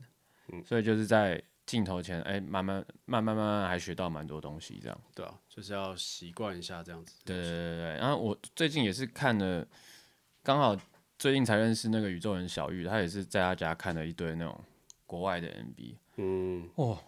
[0.65, 1.43] 所以就是在。
[1.71, 5.01] 镜头前，哎、欸，慢慢、慢慢、慢慢，还学到蛮多东西，这样。
[5.14, 7.14] 对啊，就是要习惯一下这样子。
[7.25, 7.97] 对对对对。
[7.99, 9.64] 然后我最近也是看了，
[10.43, 10.77] 刚好
[11.16, 14.61] 最近才认识那个宇宙人小玉，他也是在他家看了一堆那种
[15.07, 15.95] 国外的 MV。
[16.16, 16.68] 嗯。
[16.75, 16.99] 哦，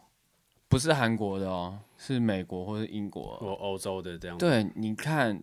[0.68, 4.38] 不是韩国的哦，是美国或是英国或欧洲的这样。
[4.38, 5.42] 对，你看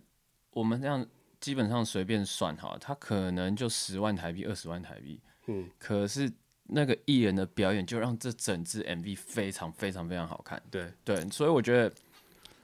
[0.52, 1.06] 我们这样
[1.38, 5.20] 基本上随便算哈，他可能就十万台币、二十万台币。
[5.48, 5.68] 嗯。
[5.78, 6.32] 可是。
[6.72, 10.62] 那个艺人的表演就让这整支 MV 非常非常非常好看。
[10.70, 11.92] 对对，所以我觉得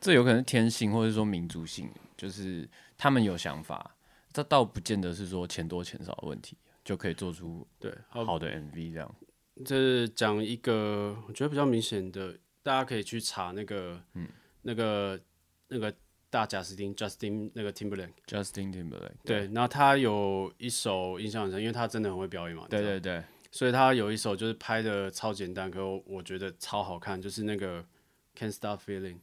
[0.01, 3.97] 这有可能是天性，或者说民族性，就是他们有想法，
[4.33, 9.15] 这倒不见得是说钱多钱少的问题，就可以做出对好的 MV 这样。
[9.65, 14.29] 这讲一个我觉得比较明显的，大家可以去查那个嗯
[14.63, 15.19] 那个
[15.69, 15.93] 那个
[16.29, 22.67] 大贾斯汀 Justin 那个 Timberlake Justin Timberlake 对，然后他有一首印象很深，因为他真的很会表演嘛。
[22.69, 23.25] 对对对。
[23.51, 27.85] 所以他有一首就是拍的超简单，可我觉得超好看，就是那个
[28.39, 29.19] Can't Stop Feeling。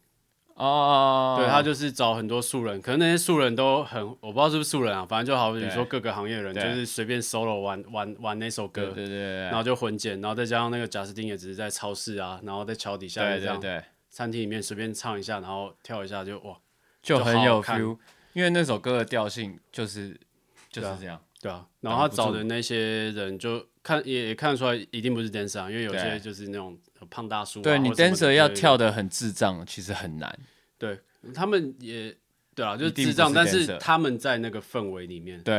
[0.56, 16.56] 哦，对，他就是找很多素人，可能那些素人都很，我不知道是不是素人啊，反正就好比说各个行业的人，就是随便 solo 玩玩玩那首歌，对对对，然后就混剪，然后再加上那个贾斯汀也只是在超市啊，然后在桥底下这样，对对对，餐厅里面随便唱一下，然后跳一下就哇，
[17.02, 17.98] 就很有 feel，
[18.34, 20.10] 因为那首歌的调性就是
[20.70, 21.20] 就是这样。
[21.42, 26.80] 对啊，然后他找的那些人就看也也看得出来，一定不是 dancer 啊，因为有些就是那种
[27.10, 27.64] 胖大叔、啊。
[27.64, 30.40] 对你 dancer 要跳的很智障，其实很难。
[30.78, 30.98] 对
[31.34, 32.16] 他们也
[32.56, 35.54] 对啊，就是智障，但是他们在那个氛围里面，对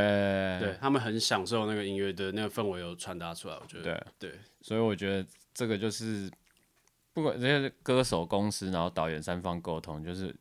[0.61, 3.83] 对，他们很享受那个音乐的那个氛围有传达出来，我觉得
[4.18, 6.31] 对对，所以我觉得这个就是
[7.12, 10.35] 不管这些歌手、公司，然后导演三方沟通，就是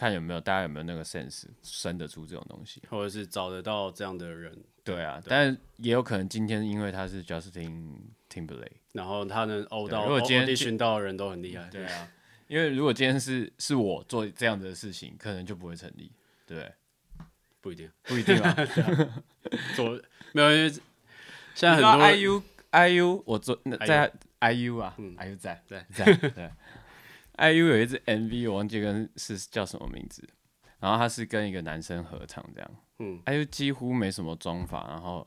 [0.00, 4.50] 看有没有大家有没有那个 sense 生得出这种东西，或者是找得到这样的人，
[4.82, 7.98] 对啊，但也有可能今天因为他是 Justin
[8.32, 12.08] Timberlake，然后他能欧到，如果今天寻到的人都很厉害，对啊。
[12.48, 16.10] 因为如果今天是是我做这样子的事情，可能就不会成立，
[16.46, 16.72] 对不对？
[17.60, 18.56] 不一定，不一定啊。
[19.76, 19.90] 做
[20.32, 20.80] 没有，因为现
[21.68, 22.42] 在很多 IU
[22.72, 26.50] IU 我做在 IU 啊，IU 在在在对。
[27.40, 30.28] IU 有一支 MV，我忘记跟是叫什么名字，
[30.78, 32.70] 然后他是跟一个男生合唱这样。
[32.98, 35.26] 嗯，IU 几乎没什么妆法，然后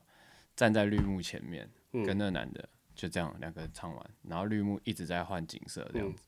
[0.56, 6.24] 站在绿幕前面，跟那个男的就这样两个人唱完，然后绿幕一直在换景色这样子。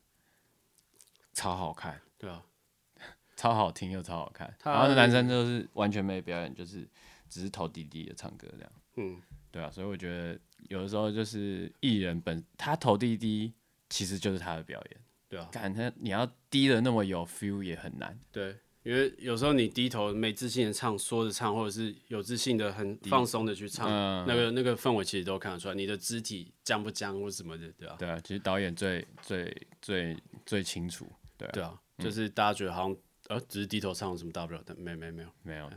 [1.34, 2.44] 超好看，对啊，
[3.38, 4.52] 超好听又超好看。
[4.64, 6.88] 然后那男生就是完全没表演，就是
[7.30, 8.72] 只是头低低的唱歌这样。
[8.96, 9.22] 嗯，
[9.52, 13.54] 对啊，所以我觉得有的时候就是艺人本他头低低，
[13.88, 15.02] 其实就是他的表演。
[15.36, 18.18] 对啊，感觉你要低的那么有 feel 也很难。
[18.32, 23.90] 对，因为有时候你低头没自信的唱，说着唱，或者是有自信的很放松的去唱，
[24.26, 27.96] 那个那个氛围其实都看得出来，你的肢体僵不僵或什么的，对啊。
[28.00, 31.06] 对啊，其实导演最最最最清楚。
[31.38, 32.96] 对啊，对啊，就是大家觉得好像
[33.28, 34.74] 呃，只是低头唱有什么大不了的？
[34.76, 35.70] 没没没有没有。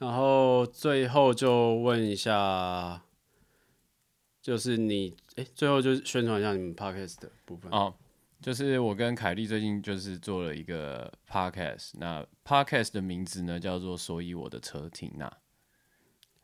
[0.00, 3.00] 然后最后就问一下，
[4.42, 7.94] 就是你哎，最后就宣传一下你们 podcast 的部分哦。
[8.40, 15.38] 就是我跟凯莉最近就是做了一个 podcast，那 podcast 的名字呢叫做“所以我的车停哪”，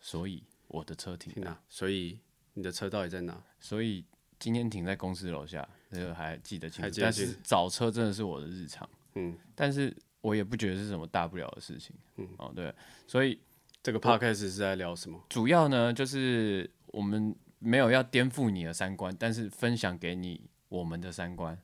[0.01, 2.18] 所以我的车停哪，所以
[2.55, 3.43] 你的车到底在哪？
[3.59, 4.05] 所以。
[4.43, 6.99] 今天停在公司楼下，这个还记得清楚。
[6.99, 12.74] 但是找车真的是我的日常，嗯，但是我也不觉得是什么大不了的事情，嗯，哦，对，
[13.07, 13.38] 所以
[13.82, 15.22] 这个 podcast 是在聊什么？
[15.28, 21.61] 主要呢，就是我们没有要颠覆你的三观，但是分享给你我们的三观，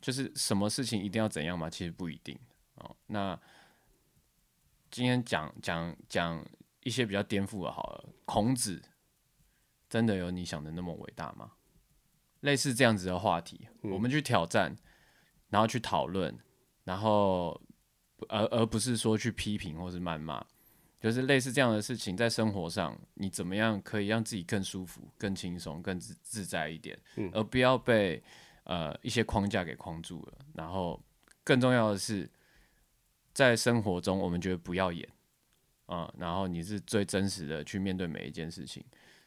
[0.00, 1.68] 就是什么事情一定要怎样嘛？
[1.68, 2.38] 其实不一定
[2.76, 2.96] 哦。
[3.06, 3.38] 那
[4.90, 6.44] 今天讲讲讲
[6.82, 8.82] 一些比较颠覆的，好了，孔子
[9.88, 11.52] 真的有你想的那么伟大吗？
[12.40, 14.74] 类似这样子的话题，我们去挑战，
[15.50, 16.34] 然后去讨论，
[16.84, 17.60] 然后
[18.30, 20.42] 而而不是说去批评或是谩骂，
[20.98, 26.98] 就是类似这样的事情，在生活上你怎么样可以让自己更舒服、更轻松、更自自在一点，
[27.32, 28.22] 而不要被
[28.70, 30.38] 呃一些框架给框住了。
[30.54, 31.02] 然后
[31.42, 32.30] 更重要的是，
[33.34, 35.08] 在生活中我们觉得不要演
[35.86, 38.84] 啊，然后你是最真实的去面对每一件事情，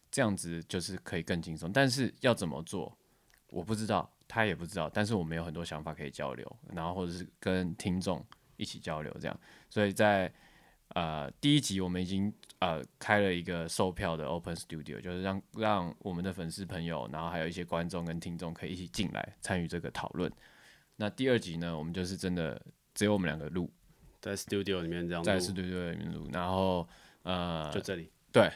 [0.09, 1.73] 这样子就是可以更轻松。
[1.73, 2.97] 但是要怎么做？
[3.49, 8.25] 我不知道，他也不知道，但是我们有很多想法可以交流，然后或者是跟听众
[8.57, 9.39] 一起交流，这样。
[9.69, 10.31] 所以在
[10.93, 20.31] 呃第一集我们已经呃开了一个售票的 Open Studio，就是让让我们的粉丝朋友，然后还有一些观众跟听众可以一起进来参与这个讨论。
[20.95, 22.61] 那第二集呢，我们就是真的
[22.93, 23.69] 只有我们两个录，
[24.21, 26.87] 在 Studio 里面这样，在 Studio 里面录，然后
[27.23, 28.51] 呃就这里对。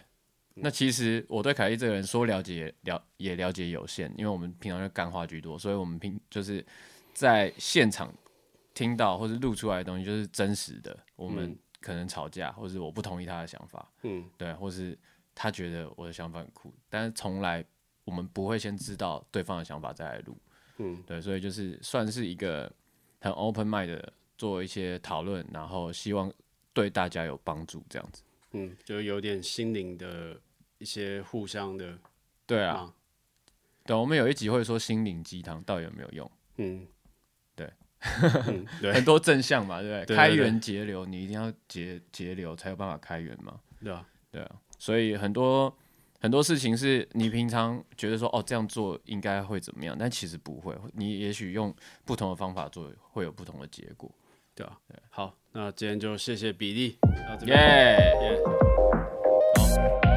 [0.59, 6.65] 那其实我对凯莉这个人说了解了也了解有限，因为我们平常就干话居多，所以我们平就是
[7.13, 8.11] 在现场
[8.73, 10.97] 听到或是录出来的东西就是真实的。
[11.15, 14.97] 我们可能吵架，或是我不同意他的想法，嗯，对，或是
[15.33, 17.63] 他觉得我的想法很酷，但是从来
[18.03, 20.37] 我们不会先知道对方的想法再来录，
[20.77, 22.71] 嗯，对，所以就是算是一个
[23.19, 26.31] 很 open mind 的做一些讨论，然后希望
[26.73, 28.21] 对大家有帮助这样子，
[28.51, 30.39] 嗯，就有点心灵的。
[30.79, 31.97] 一些互相的，
[32.45, 32.93] 对啊，
[33.83, 36.31] 对，我们有一集会说心灵鸡汤到底有没有用？
[36.57, 36.87] 嗯，对，
[37.99, 38.93] 嗯、 对。
[38.93, 40.15] 很多正向嘛，对不对？
[40.15, 45.75] 开源节流，你一定要节节流才有办法开源嘛，对啊，对啊，所以很多
[46.19, 51.73] 很多事情是你平常觉得说哦这样做应该会怎么样，但其实不会，你也许用
[52.05, 54.09] 不同的方法做会有不同的结果，
[54.55, 56.97] 对啊，对，好，那今天就谢谢比利，
[57.45, 57.55] 耶
[58.21, 60.16] 耶，好。